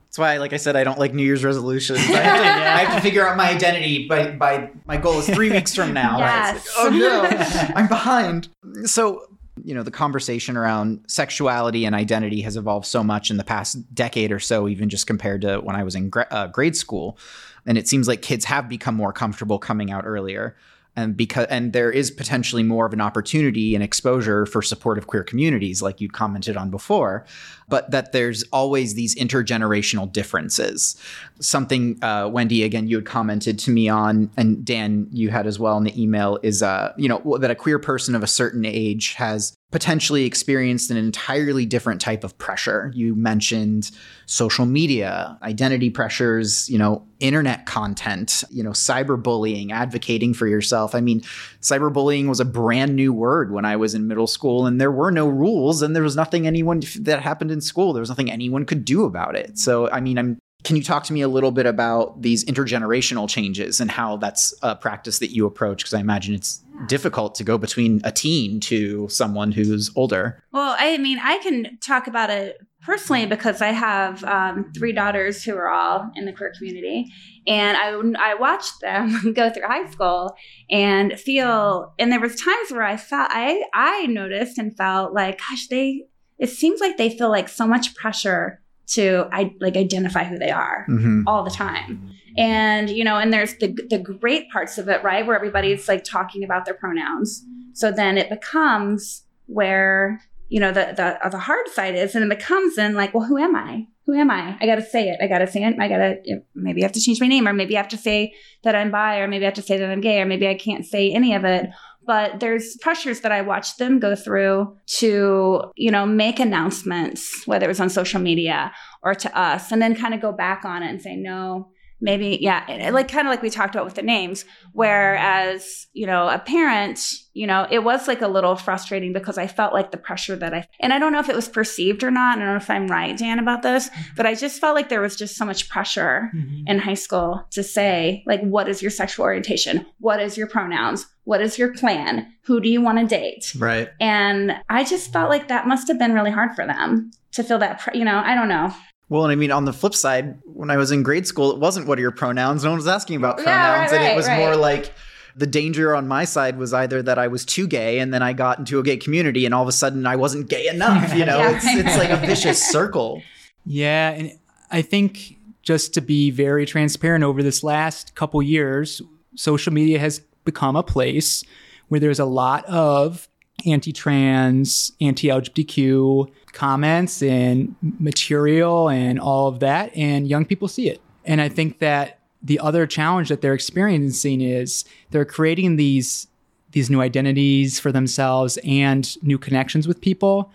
[0.01, 1.99] That's why, like I said, I don't like New Year's resolutions.
[2.11, 5.31] I have to, I have to figure out my identity by, by my goal is
[5.31, 6.19] three weeks from now.
[6.23, 6.67] Yes.
[6.77, 7.23] Like, oh no,
[7.77, 8.49] I'm behind.
[8.87, 9.25] So
[9.63, 13.95] you know, the conversation around sexuality and identity has evolved so much in the past
[13.95, 17.19] decade or so, even just compared to when I was in gra- uh, grade school.
[17.67, 20.57] And it seems like kids have become more comfortable coming out earlier
[20.97, 25.25] and because and there is potentially more of an opportunity and exposure for supportive queer
[25.25, 27.25] communities like you commented on before
[27.73, 30.95] but that there's always these intergenerational differences.
[31.41, 35.59] Something uh, wendy again you had commented to me on and dan you had as
[35.59, 38.67] well in the email is uh, you know that a queer person of a certain
[38.67, 42.93] age has potentially experienced an entirely different type of pressure.
[42.95, 43.91] You mentioned
[44.27, 50.95] social media, identity pressures, you know, internet content, you know, cyberbullying, advocating for yourself.
[50.95, 51.23] I mean,
[51.63, 55.11] cyberbullying was a brand new word when I was in middle school and there were
[55.11, 57.95] no rules and there was nothing anyone that happened in school.
[57.95, 59.59] There was nothing anyone could do about it.
[59.59, 63.29] So, I mean, I'm can you talk to me a little bit about these intergenerational
[63.29, 65.79] changes and how that's a practice that you approach?
[65.79, 70.43] Because I imagine it's difficult to go between a teen to someone who's older.
[70.53, 75.43] Well, I mean, I can talk about it personally because I have um, three daughters
[75.43, 77.07] who are all in the queer community,
[77.47, 80.35] and I I watched them go through high school
[80.71, 85.39] and feel, and there was times where I felt I I noticed and felt like,
[85.39, 86.05] gosh, they
[86.39, 88.62] it seems like they feel like so much pressure
[88.93, 91.23] to I, like identify who they are mm-hmm.
[91.27, 92.11] all the time.
[92.37, 96.05] And you know, and there's the the great parts of it, right, where everybody's like
[96.05, 97.45] talking about their pronouns.
[97.75, 102.39] So then it becomes where you know the the the hard side is, and it
[102.39, 103.87] becomes then like, well, who am I?
[104.07, 104.57] Who am I?
[104.61, 105.19] I got to say it.
[105.23, 105.77] I got to say it.
[105.79, 107.99] I got to maybe I have to change my name, or maybe I have to
[107.99, 108.35] say
[108.65, 110.55] that I'm bi, or maybe I have to say that I'm gay, or maybe I
[110.55, 111.69] can't say any of it
[112.07, 117.67] but there's pressures that I watched them go through to, you know, make announcements, whether
[117.67, 118.73] it was on social media
[119.03, 121.69] or to us, and then kind of go back on it and say, no,
[122.03, 126.29] maybe yeah like kind of like we talked about with the names whereas you know
[126.29, 127.01] a parent
[127.33, 130.53] you know it was like a little frustrating because i felt like the pressure that
[130.53, 132.69] i and i don't know if it was perceived or not i don't know if
[132.69, 134.03] i'm right dan about this mm-hmm.
[134.17, 136.67] but i just felt like there was just so much pressure mm-hmm.
[136.67, 139.87] in high school to say like what is your sexual orientation?
[139.99, 141.07] What is your pronouns?
[141.25, 142.33] What is your plan?
[142.43, 143.55] Who do you want to date?
[143.57, 143.89] Right.
[144.01, 147.59] And i just felt like that must have been really hard for them to feel
[147.59, 148.73] that you know i don't know
[149.13, 151.59] well, and I mean, on the flip side, when I was in grade school, it
[151.59, 152.65] wasn't what are your pronouns.
[152.65, 153.93] No one was asking about pronouns.
[153.93, 154.39] Yeah, right, and it was right.
[154.39, 154.91] more like
[155.37, 158.33] the danger on my side was either that I was too gay and then I
[158.33, 161.13] got into a gay community and all of a sudden I wasn't gay enough.
[161.13, 163.23] You know, yeah, it's, it's like a vicious circle.
[163.67, 164.13] Yeah.
[164.13, 164.33] And
[164.71, 169.03] I think just to be very transparent over this last couple years,
[169.37, 171.45] social media has become a place
[171.89, 173.29] where there's a lot of
[173.67, 180.89] anti trans, anti LGBTQ comments and material and all of that, and young people see
[180.89, 181.01] it.
[181.25, 186.27] And I think that the other challenge that they're experiencing is they're creating these
[186.73, 190.51] these new identities for themselves and new connections with people,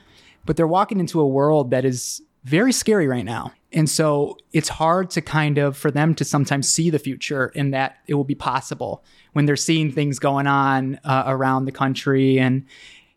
[0.48, 3.54] but they're walking into a world that is very scary right now.
[3.74, 7.74] And so it's hard to kind of for them to sometimes see the future and
[7.74, 12.40] that it will be possible when they're seeing things going on uh, around the country
[12.40, 12.66] and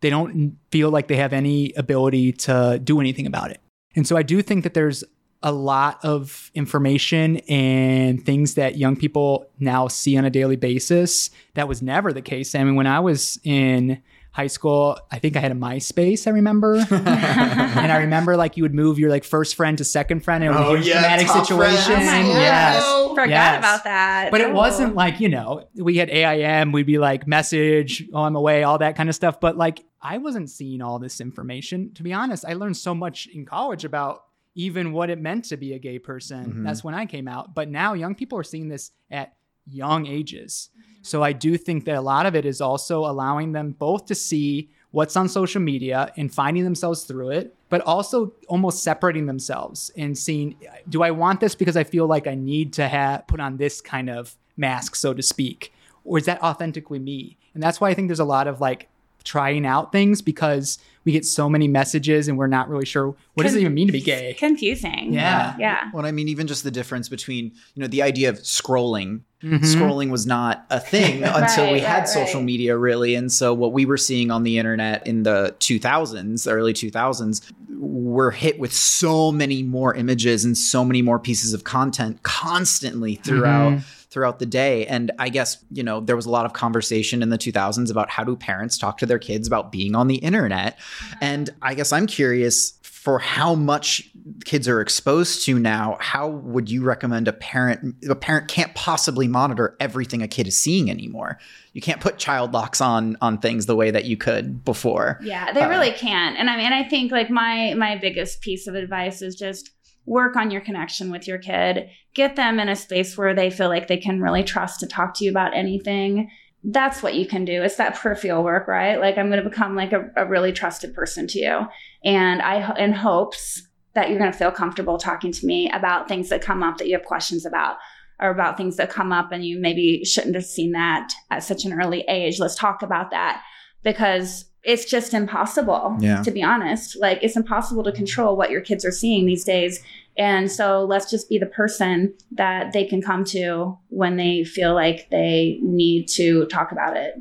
[0.00, 3.60] they don't feel like they have any ability to do anything about it.
[3.94, 5.04] And so I do think that there's
[5.42, 11.30] a lot of information and things that young people now see on a daily basis.
[11.54, 12.54] That was never the case.
[12.54, 16.30] I mean, when I was in high school, I think I had a MySpace, I
[16.30, 16.76] remember.
[16.90, 20.54] and I remember like you would move your like first friend to second friend and
[20.54, 21.94] it was oh, a yeah, dramatic situation.
[21.94, 22.84] Oh yes.
[23.08, 23.58] Forgot yes.
[23.58, 24.30] about that.
[24.30, 24.48] But oh.
[24.48, 28.62] it wasn't like, you know, we had AIM, we'd be like message, oh, I'm away,
[28.62, 29.40] all that kind of stuff.
[29.40, 31.92] But like I wasn't seeing all this information.
[31.94, 34.24] To be honest, I learned so much in college about
[34.54, 36.46] even what it meant to be a gay person.
[36.46, 36.64] Mm-hmm.
[36.64, 37.54] That's when I came out.
[37.54, 39.34] But now young people are seeing this at
[39.66, 40.70] young ages.
[41.02, 44.14] So I do think that a lot of it is also allowing them both to
[44.14, 49.90] see what's on social media and finding themselves through it, but also almost separating themselves
[49.96, 50.56] and seeing
[50.88, 53.80] do I want this because I feel like I need to have put on this
[53.80, 55.72] kind of mask, so to speak,
[56.04, 57.36] or is that authentically me?
[57.54, 58.88] And that's why I think there's a lot of like
[59.24, 63.16] trying out things because we get so many messages and we're not really sure what
[63.36, 64.34] Con- does it even mean to be gay.
[64.34, 65.12] Confusing.
[65.12, 65.56] Yeah.
[65.58, 65.90] Yeah.
[65.94, 69.22] Well, I mean, even just the difference between, you know, the idea of scrolling.
[69.42, 69.64] Mm-hmm.
[69.64, 72.44] Scrolling was not a thing until right, we had right, social right.
[72.44, 73.14] media, really.
[73.14, 77.50] And so, what we were seeing on the internet in the 2000s, the early 2000s,
[77.70, 83.14] we're hit with so many more images and so many more pieces of content constantly
[83.14, 83.72] throughout.
[83.72, 84.86] Mm-hmm throughout the day.
[84.86, 88.10] And I guess, you know, there was a lot of conversation in the 2000s about
[88.10, 90.78] how do parents talk to their kids about being on the internet.
[91.20, 94.10] And I guess I'm curious for how much
[94.44, 97.94] kids are exposed to now, how would you recommend a parent?
[98.06, 101.38] A parent can't possibly monitor everything a kid is seeing anymore.
[101.72, 105.18] You can't put child locks on on things the way that you could before.
[105.22, 106.36] Yeah, they uh, really can't.
[106.36, 109.70] And I mean, I think like my my biggest piece of advice is just
[110.10, 111.88] work on your connection with your kid.
[112.14, 115.14] Get them in a space where they feel like they can really trust to talk
[115.14, 116.30] to you about anything
[116.64, 117.62] that's what you can do.
[117.62, 119.00] It's that peripheral work, right?
[119.00, 121.60] Like I'm going to become like a, a really trusted person to you.
[122.04, 126.28] And I, in hopes that you're going to feel comfortable talking to me about things
[126.28, 127.76] that come up that you have questions about
[128.20, 131.64] or about things that come up and you maybe shouldn't have seen that at such
[131.64, 132.38] an early age.
[132.38, 133.42] Let's talk about that
[133.82, 136.22] because it's just impossible yeah.
[136.22, 137.00] to be honest.
[137.00, 139.82] Like it's impossible to control what your kids are seeing these days
[140.16, 144.74] and so let's just be the person that they can come to when they feel
[144.74, 147.20] like they need to talk about it.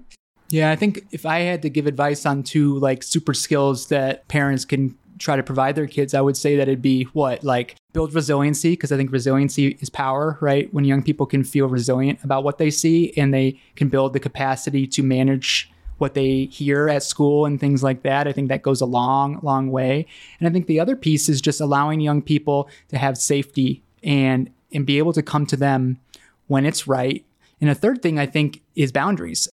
[0.50, 4.28] Yeah, I think if I had to give advice on two like super skills that
[4.28, 7.76] parents can try to provide their kids, I would say that it'd be what like
[7.94, 10.74] build resiliency because I think resiliency is power, right?
[10.74, 14.20] When young people can feel resilient about what they see and they can build the
[14.20, 18.28] capacity to manage what they hear at school and things like that.
[18.28, 20.06] I think that goes a long, long way.
[20.40, 24.50] And I think the other piece is just allowing young people to have safety and
[24.72, 26.00] and be able to come to them
[26.48, 27.26] when it's right.
[27.60, 29.50] And a third thing I think is boundaries.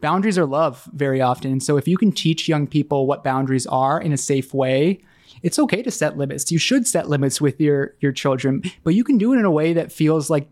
[0.00, 1.60] Boundaries are love very often.
[1.60, 5.00] So if you can teach young people what boundaries are in a safe way,
[5.42, 6.52] it's okay to set limits.
[6.52, 9.50] You should set limits with your your children, but you can do it in a
[9.50, 10.48] way that feels like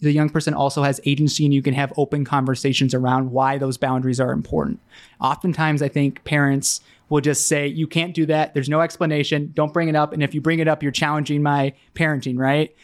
[0.00, 3.76] the young person also has agency and you can have open conversations around why those
[3.76, 4.80] boundaries are important.
[5.20, 8.54] Oftentimes, I think parents will just say, You can't do that.
[8.54, 9.52] There's no explanation.
[9.54, 10.12] Don't bring it up.
[10.12, 12.74] And if you bring it up, you're challenging my parenting, right?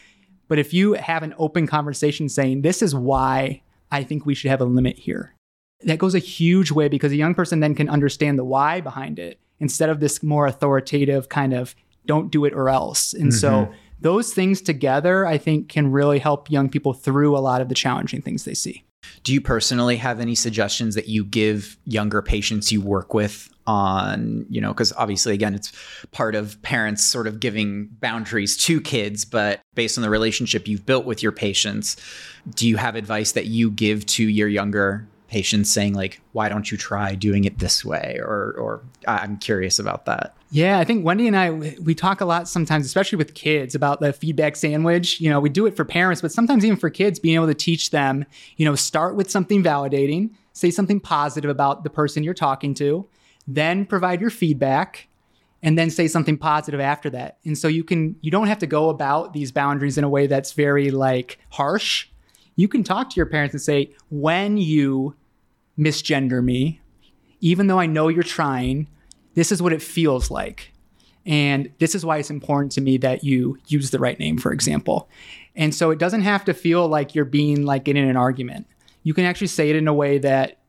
[0.47, 3.61] But if you have an open conversation saying, This is why
[3.91, 5.33] I think we should have a limit here,
[5.81, 9.19] that goes a huge way because a young person then can understand the why behind
[9.19, 13.13] it instead of this more authoritative kind of don't do it or else.
[13.13, 13.37] And mm-hmm.
[13.37, 17.69] so those things together, I think, can really help young people through a lot of
[17.69, 18.83] the challenging things they see.
[19.23, 24.45] Do you personally have any suggestions that you give younger patients you work with on,
[24.49, 25.71] you know, because obviously, again, it's
[26.11, 30.85] part of parents sort of giving boundaries to kids, but based on the relationship you've
[30.85, 31.97] built with your patients,
[32.55, 36.71] do you have advice that you give to your younger patients saying like why don't
[36.71, 38.17] you try doing it this way?
[38.21, 40.33] Or or i'm curious about that.
[40.49, 41.51] Yeah i think wendy and i
[41.87, 45.19] we talk a lot sometimes especially with kids about the feedback sandwich.
[45.19, 47.53] You know we do it for parents but sometimes even for kids being able to
[47.53, 48.23] teach them
[48.55, 53.05] you know start with something validating say something positive about the person you're talking to
[53.45, 55.09] then provide your feedback
[55.61, 57.39] and then say something positive after that.
[57.43, 60.27] And so you can you don't have to go about these boundaries in a way
[60.27, 62.07] that's very like harsh.
[62.55, 65.15] You can talk to your parents and say, when you
[65.77, 66.81] misgender me,
[67.41, 68.87] even though I know you're trying,
[69.33, 70.71] this is what it feels like.
[71.25, 74.51] And this is why it's important to me that you use the right name, for
[74.51, 75.09] example.
[75.55, 78.67] And so it doesn't have to feel like you're being like in an argument.
[79.03, 80.59] You can actually say it in a way that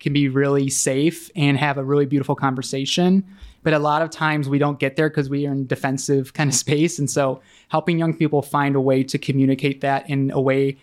[0.00, 3.24] can be really safe and have a really beautiful conversation.
[3.62, 6.48] But a lot of times we don't get there because we are in defensive kind
[6.48, 6.98] of space.
[6.98, 10.78] And so helping young people find a way to communicate that in a way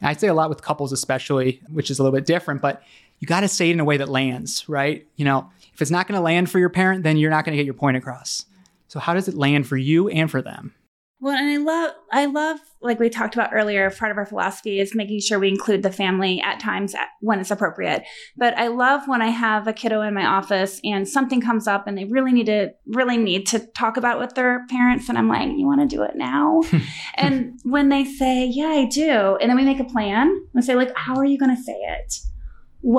[0.00, 2.82] I say a lot with couples, especially, which is a little bit different, but
[3.18, 5.06] you got to say it in a way that lands, right?
[5.16, 7.52] You know, if it's not going to land for your parent, then you're not going
[7.52, 8.44] to get your point across.
[8.88, 10.74] So, how does it land for you and for them?
[11.20, 14.78] Well, and I love, I love, like we talked about earlier, part of our philosophy
[14.78, 18.04] is making sure we include the family at times when it's appropriate.
[18.36, 21.88] But I love when I have a kiddo in my office and something comes up
[21.88, 25.08] and they really need to, really need to talk about with their parents.
[25.08, 26.60] And I'm like, you want to do it now?
[27.16, 29.36] and when they say, yeah, I do.
[29.40, 31.72] And then we make a plan and say, like, how are you going to say
[31.72, 32.14] it?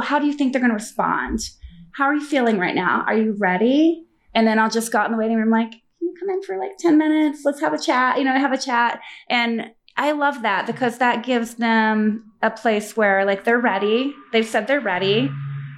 [0.04, 1.40] How do you think they're going to respond?
[1.94, 3.04] How are you feeling right now?
[3.08, 4.06] Are you ready?
[4.34, 6.44] And then I'll just go out in the waiting room, like, can you come in
[6.44, 7.42] for like 10 minutes?
[7.44, 9.02] Let's have a chat, you know, have a chat.
[9.30, 14.14] And I love that because that gives them a place where like they're ready.
[14.32, 15.30] They've said they're ready.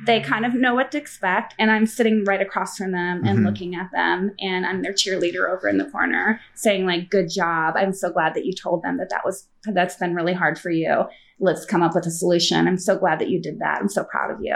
[0.06, 1.56] They kind of know what to expect.
[1.60, 3.46] And I'm sitting right across from them and mm-hmm.
[3.46, 4.32] looking at them.
[4.40, 7.76] And I'm their cheerleader over in the corner saying, like, good job.
[7.78, 10.72] I'm so glad that you told them that that was, that's been really hard for
[10.72, 11.04] you.
[11.42, 12.68] Let's come up with a solution.
[12.68, 13.80] I'm so glad that you did that.
[13.82, 14.56] I'm so proud of you.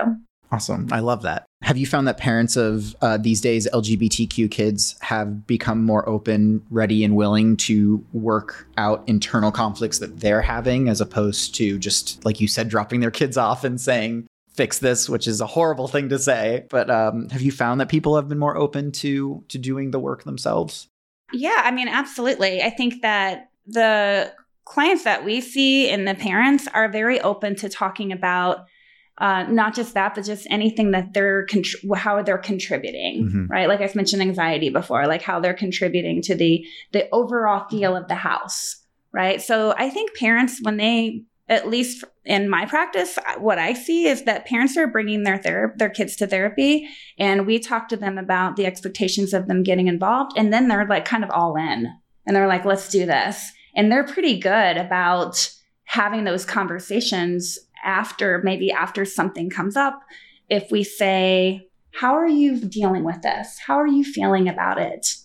[0.52, 0.88] Awesome.
[0.92, 1.46] I love that.
[1.64, 6.64] Have you found that parents of uh, these days LGBTQ kids have become more open,
[6.70, 12.24] ready, and willing to work out internal conflicts that they're having as opposed to just,
[12.24, 15.88] like you said, dropping their kids off and saying, fix this, which is a horrible
[15.88, 16.66] thing to say.
[16.70, 20.00] But um, have you found that people have been more open to to doing the
[20.00, 20.88] work themselves?
[21.34, 22.62] Yeah, I mean, absolutely.
[22.62, 24.32] I think that the
[24.66, 28.66] clients that we see and the parents are very open to talking about
[29.18, 33.50] uh, not just that, but just anything that they're contr- how they're contributing, Mhm.
[33.50, 33.70] right?
[33.70, 38.10] Like I've mentioned anxiety before, like how they're contributing to the the overall feel of
[38.10, 39.42] the house, right?
[39.42, 44.24] So I think parents when they at least in my practice, what I see is
[44.24, 46.86] that parents are bringing their ther- their kids to therapy,
[47.18, 50.88] and we talk to them about the expectations of them getting involved, and then they're
[50.88, 51.88] like kind of all in,
[52.26, 55.52] and they're like, "Let's do this," and they're pretty good about
[55.86, 60.02] having those conversations after maybe after something comes up.
[60.50, 63.60] If we say, "How are you dealing with this?
[63.60, 65.16] How are you feeling about it?"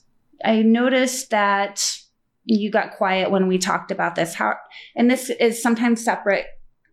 [0.44, 1.98] I noticed that
[2.44, 4.34] you got quiet when we talked about this.
[4.34, 4.56] How
[4.96, 6.46] and this is sometimes separate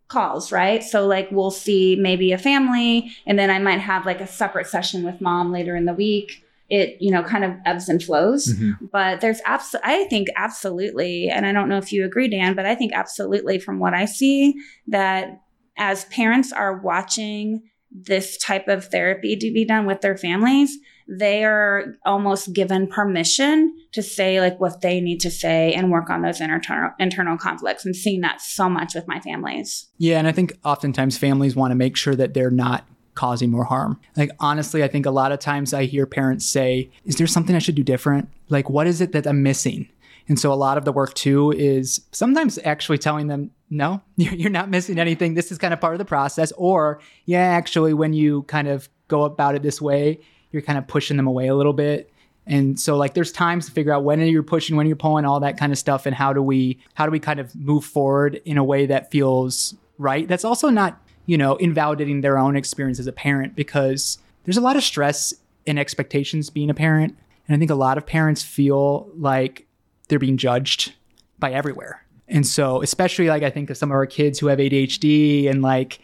[0.08, 0.84] calls, right?
[0.84, 4.68] So like we'll see maybe a family and then I might have like a separate
[4.68, 6.44] session with mom later in the week.
[6.70, 8.54] It, you know, kind of ebbs and flows.
[8.54, 8.90] Mhm.
[8.92, 12.66] But there's abs I think absolutely, and I don't know if you agree, Dan, but
[12.66, 14.54] I think absolutely from what I see
[14.88, 15.40] that
[15.78, 17.62] as parents are watching
[17.92, 23.74] this type of therapy to be done with their families, they are almost given permission
[23.94, 27.86] to say like what they need to say and work on those internal internal conflicts
[27.86, 29.88] and seeing that so much with my families.
[29.98, 32.86] Yeah, and I think oftentimes families want to make sure that they're not
[33.18, 34.00] causing more harm.
[34.16, 37.56] Like honestly, I think a lot of times I hear parents say, "Is there something
[37.56, 38.30] I should do different?
[38.50, 39.90] Like what is it that I'm missing?"
[40.30, 44.50] And so a lot of the work too is sometimes actually telling them, "No, you're
[44.50, 45.34] not missing anything.
[45.34, 48.88] This is kind of part of the process." Or, "Yeah, actually when you kind of
[49.08, 50.20] go about it this way,
[50.52, 52.12] you're kind of pushing them away a little bit."
[52.46, 55.42] And so like there's times to figure out when you're pushing, when you're pulling, all
[55.42, 58.42] that kind of stuff and how do we how do we kind of move forward
[58.46, 60.28] in a way that feels right?
[60.28, 64.62] That's also not, you know, invalidating their own experience as a parent because there's a
[64.62, 65.34] lot of stress
[65.68, 67.16] and expectations being a parent.
[67.48, 69.68] And I think a lot of parents feel like
[70.08, 70.94] they're being judged
[71.38, 72.04] by everywhere.
[72.28, 75.62] And so, especially like I think of some of our kids who have ADHD and
[75.62, 76.00] like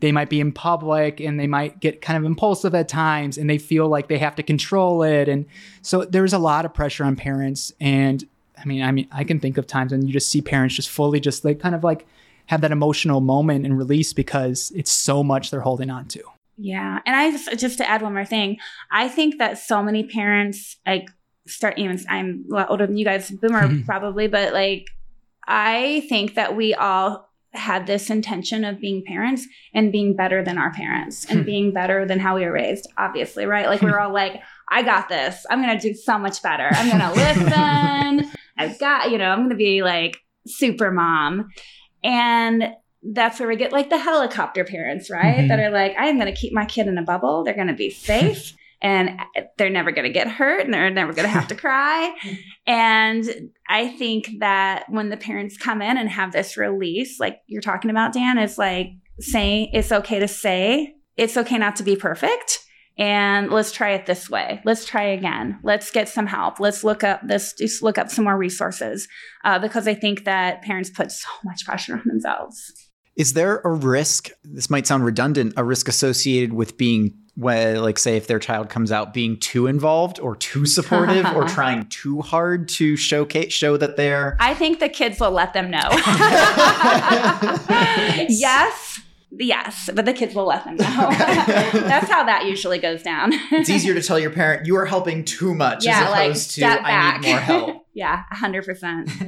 [0.00, 3.50] they might be in public and they might get kind of impulsive at times and
[3.50, 5.28] they feel like they have to control it.
[5.28, 5.44] And
[5.82, 7.72] so there's a lot of pressure on parents.
[7.80, 8.26] And
[8.56, 10.88] I mean, I mean, I can think of times when you just see parents just
[10.88, 12.06] fully just like kind of like
[12.48, 16.22] have that emotional moment and release because it's so much they're holding on to.
[16.56, 16.98] Yeah.
[17.06, 18.58] And I just, just to add one more thing,
[18.90, 21.08] I think that so many parents like
[21.46, 24.86] start even I'm a lot older than you guys, boomer probably, but like
[25.46, 30.58] I think that we all had this intention of being parents and being better than
[30.58, 33.66] our parents and being better than how we were raised, obviously, right?
[33.66, 35.46] Like we're all like, I got this.
[35.48, 36.68] I'm gonna do so much better.
[36.72, 37.12] I'm gonna
[38.24, 38.32] listen.
[38.58, 41.50] I've got, you know, I'm gonna be like super mom.
[42.02, 45.38] And that's where we get like the helicopter parents, right?
[45.38, 45.48] Mhm.
[45.48, 47.44] That are like, I'm going to keep my kid in a bubble.
[47.44, 49.18] They're going to be safe and
[49.56, 52.14] they're never going to get hurt and they're never going to have to cry.
[52.66, 57.62] And I think that when the parents come in and have this release, like you're
[57.62, 58.90] talking about, Dan, is like
[59.20, 62.60] saying it's okay to say, it's okay not to be perfect.
[62.98, 64.60] And let's try it this way.
[64.64, 65.60] Let's try again.
[65.62, 66.58] Let's get some help.
[66.58, 69.06] Let's look up this, just look up some more resources.
[69.44, 72.72] Uh, because I think that parents put so much pressure on themselves.
[73.18, 74.30] Is there a risk?
[74.44, 75.54] This might sound redundant.
[75.56, 79.66] A risk associated with being, well, like, say, if their child comes out being too
[79.66, 84.36] involved or too supportive or trying too hard to showcase show that they're.
[84.38, 85.78] I think the kids will let them know.
[88.28, 89.00] yes,
[89.30, 90.84] yes, but the kids will let them know.
[90.86, 93.32] That's how that usually goes down.
[93.50, 96.50] It's easier to tell your parent you are helping too much yeah, as like opposed
[96.52, 97.86] to step I need more help.
[97.94, 99.10] yeah, hundred percent.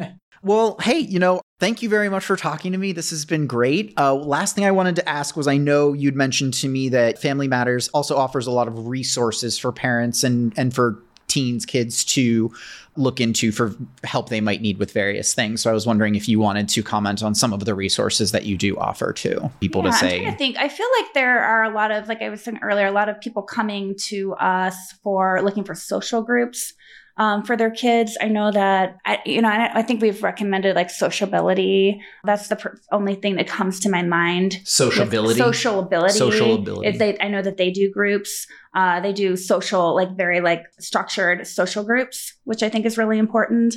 [0.42, 2.92] Well, hey, you know, thank you very much for talking to me.
[2.92, 3.92] This has been great.
[3.98, 7.18] Uh, last thing I wanted to ask was I know you'd mentioned to me that
[7.18, 12.04] Family Matters also offers a lot of resources for parents and, and for teens, kids
[12.06, 12.50] to
[12.96, 13.74] look into for
[14.04, 15.60] help they might need with various things.
[15.62, 18.44] So I was wondering if you wanted to comment on some of the resources that
[18.44, 20.26] you do offer to people yeah, to say.
[20.26, 20.56] i think.
[20.58, 23.08] I feel like there are a lot of, like I was saying earlier, a lot
[23.08, 26.74] of people coming to us for looking for social groups.
[27.20, 29.50] Um, for their kids, I know that I, you know.
[29.50, 32.00] I, I think we've recommended like sociability.
[32.24, 34.52] That's the pr- only thing that comes to my mind.
[34.54, 35.38] with Sociability.
[35.38, 36.88] social ability Social ability.
[36.88, 38.46] If they, I know that they do groups.
[38.74, 43.18] Uh, they do social, like very like structured social groups, which I think is really
[43.18, 43.74] important.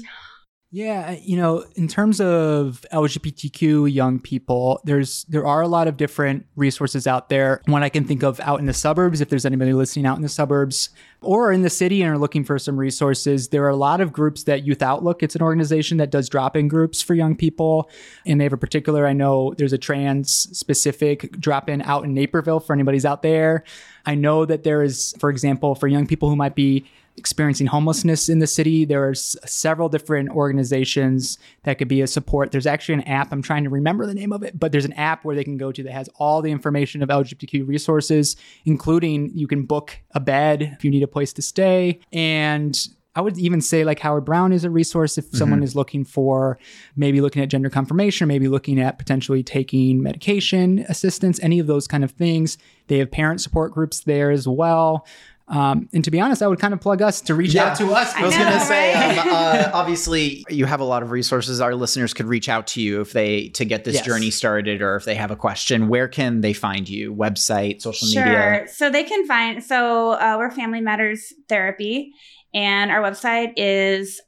[0.76, 5.88] Yeah, uh, you know, in terms of LGBTQ young people, there's there are a lot
[5.88, 7.61] of different resources out there.
[7.65, 10.24] One I can think of out in the suburbs, if there's anybody listening out in
[10.24, 10.89] the suburbs
[11.21, 14.11] or in the city and are looking for some resources, there are a lot of
[14.11, 17.88] groups that Youth Outlook, it's an organization that does drop-in groups for young people.
[18.26, 22.59] And they have a particular, I know there's a trans specific drop-in out in Naperville
[22.59, 23.63] for anybody's out there.
[24.07, 26.86] I know that there is, for example, for young people who might be
[27.18, 28.86] experiencing homelessness in the city.
[28.86, 32.51] There There's several different organizations that could be a support.
[32.51, 34.93] There's actually an app, I'm trying to remember the name of it, but there's an
[34.93, 38.36] app where they can go to that has all the information of LGBTQ resources,
[38.66, 41.99] including you can book a bed if you need a place to stay.
[42.11, 42.76] And
[43.16, 45.66] I would even say like Howard Brown is a resource if someone mm-hmm.
[45.66, 46.57] is looking for
[46.95, 51.88] maybe looking at gender confirmation, maybe looking at potentially taking medication assistance, any of those
[51.88, 52.57] kind of things.
[52.88, 55.05] They have parent support groups there as well.
[55.47, 57.65] Um, and to be honest, I would kind of plug us to reach Yeah.
[57.71, 58.13] out to us.
[58.15, 59.17] I was going to say, right?
[59.19, 61.59] um, uh, obviously, you have a lot of resources.
[61.59, 64.05] Our listeners could reach out to you if they to get this Yes.
[64.05, 65.89] journey started, or if they have a question.
[65.89, 67.13] Where can they find you?
[67.13, 68.23] Website, social Sure.
[68.23, 68.63] media.
[68.71, 72.13] So they can find, so uh, we're Family Matters Therapy,
[72.53, 74.21] and our website is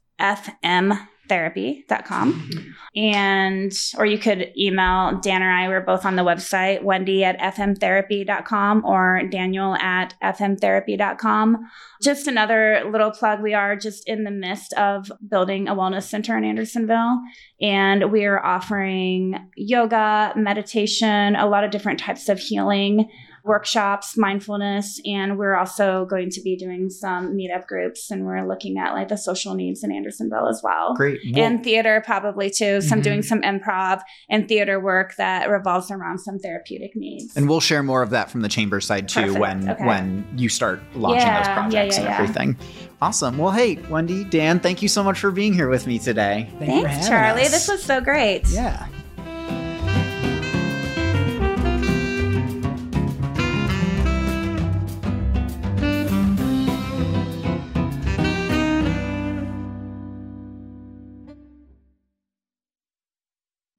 [1.28, 2.32] fmtherapy.com.
[2.32, 2.70] Mm-hmm.
[2.98, 7.38] And, or you could email Dan or I, we're both on the website, Wendy at
[7.38, 11.58] fmtherapy.com or Daniel at fmtherapy.com.
[12.02, 13.42] Just another little plug.
[13.42, 17.20] We are just in the midst of building a wellness center in Andersonville,
[17.60, 23.10] and we are offering yoga, meditation, a lot of different types of healing
[23.46, 28.76] workshops, mindfulness, and we're also going to be doing some meetup groups and we're looking
[28.78, 30.94] at like the social needs in Andersonville as well.
[30.94, 31.20] Great.
[31.32, 32.80] Well, And theater probably too.
[32.80, 33.04] So Some Mhm.
[33.04, 37.36] doing some improv and theater work that revolves around some therapeutic needs.
[37.36, 39.38] and we'll share more of that from the chamber side too Perfect.
[39.40, 39.84] when Okay.
[39.84, 42.18] when you start launching Yeah, those projects yeah, and yeah.
[42.20, 42.56] everything.
[43.00, 43.38] Awesome.
[43.38, 46.48] Well, hey, Wendy, Dan, thank you so much for being here with me today.
[46.58, 47.42] Thank Thanks, Charlie.
[47.42, 47.50] us.
[47.50, 48.42] This was so great.
[48.48, 48.86] yeah.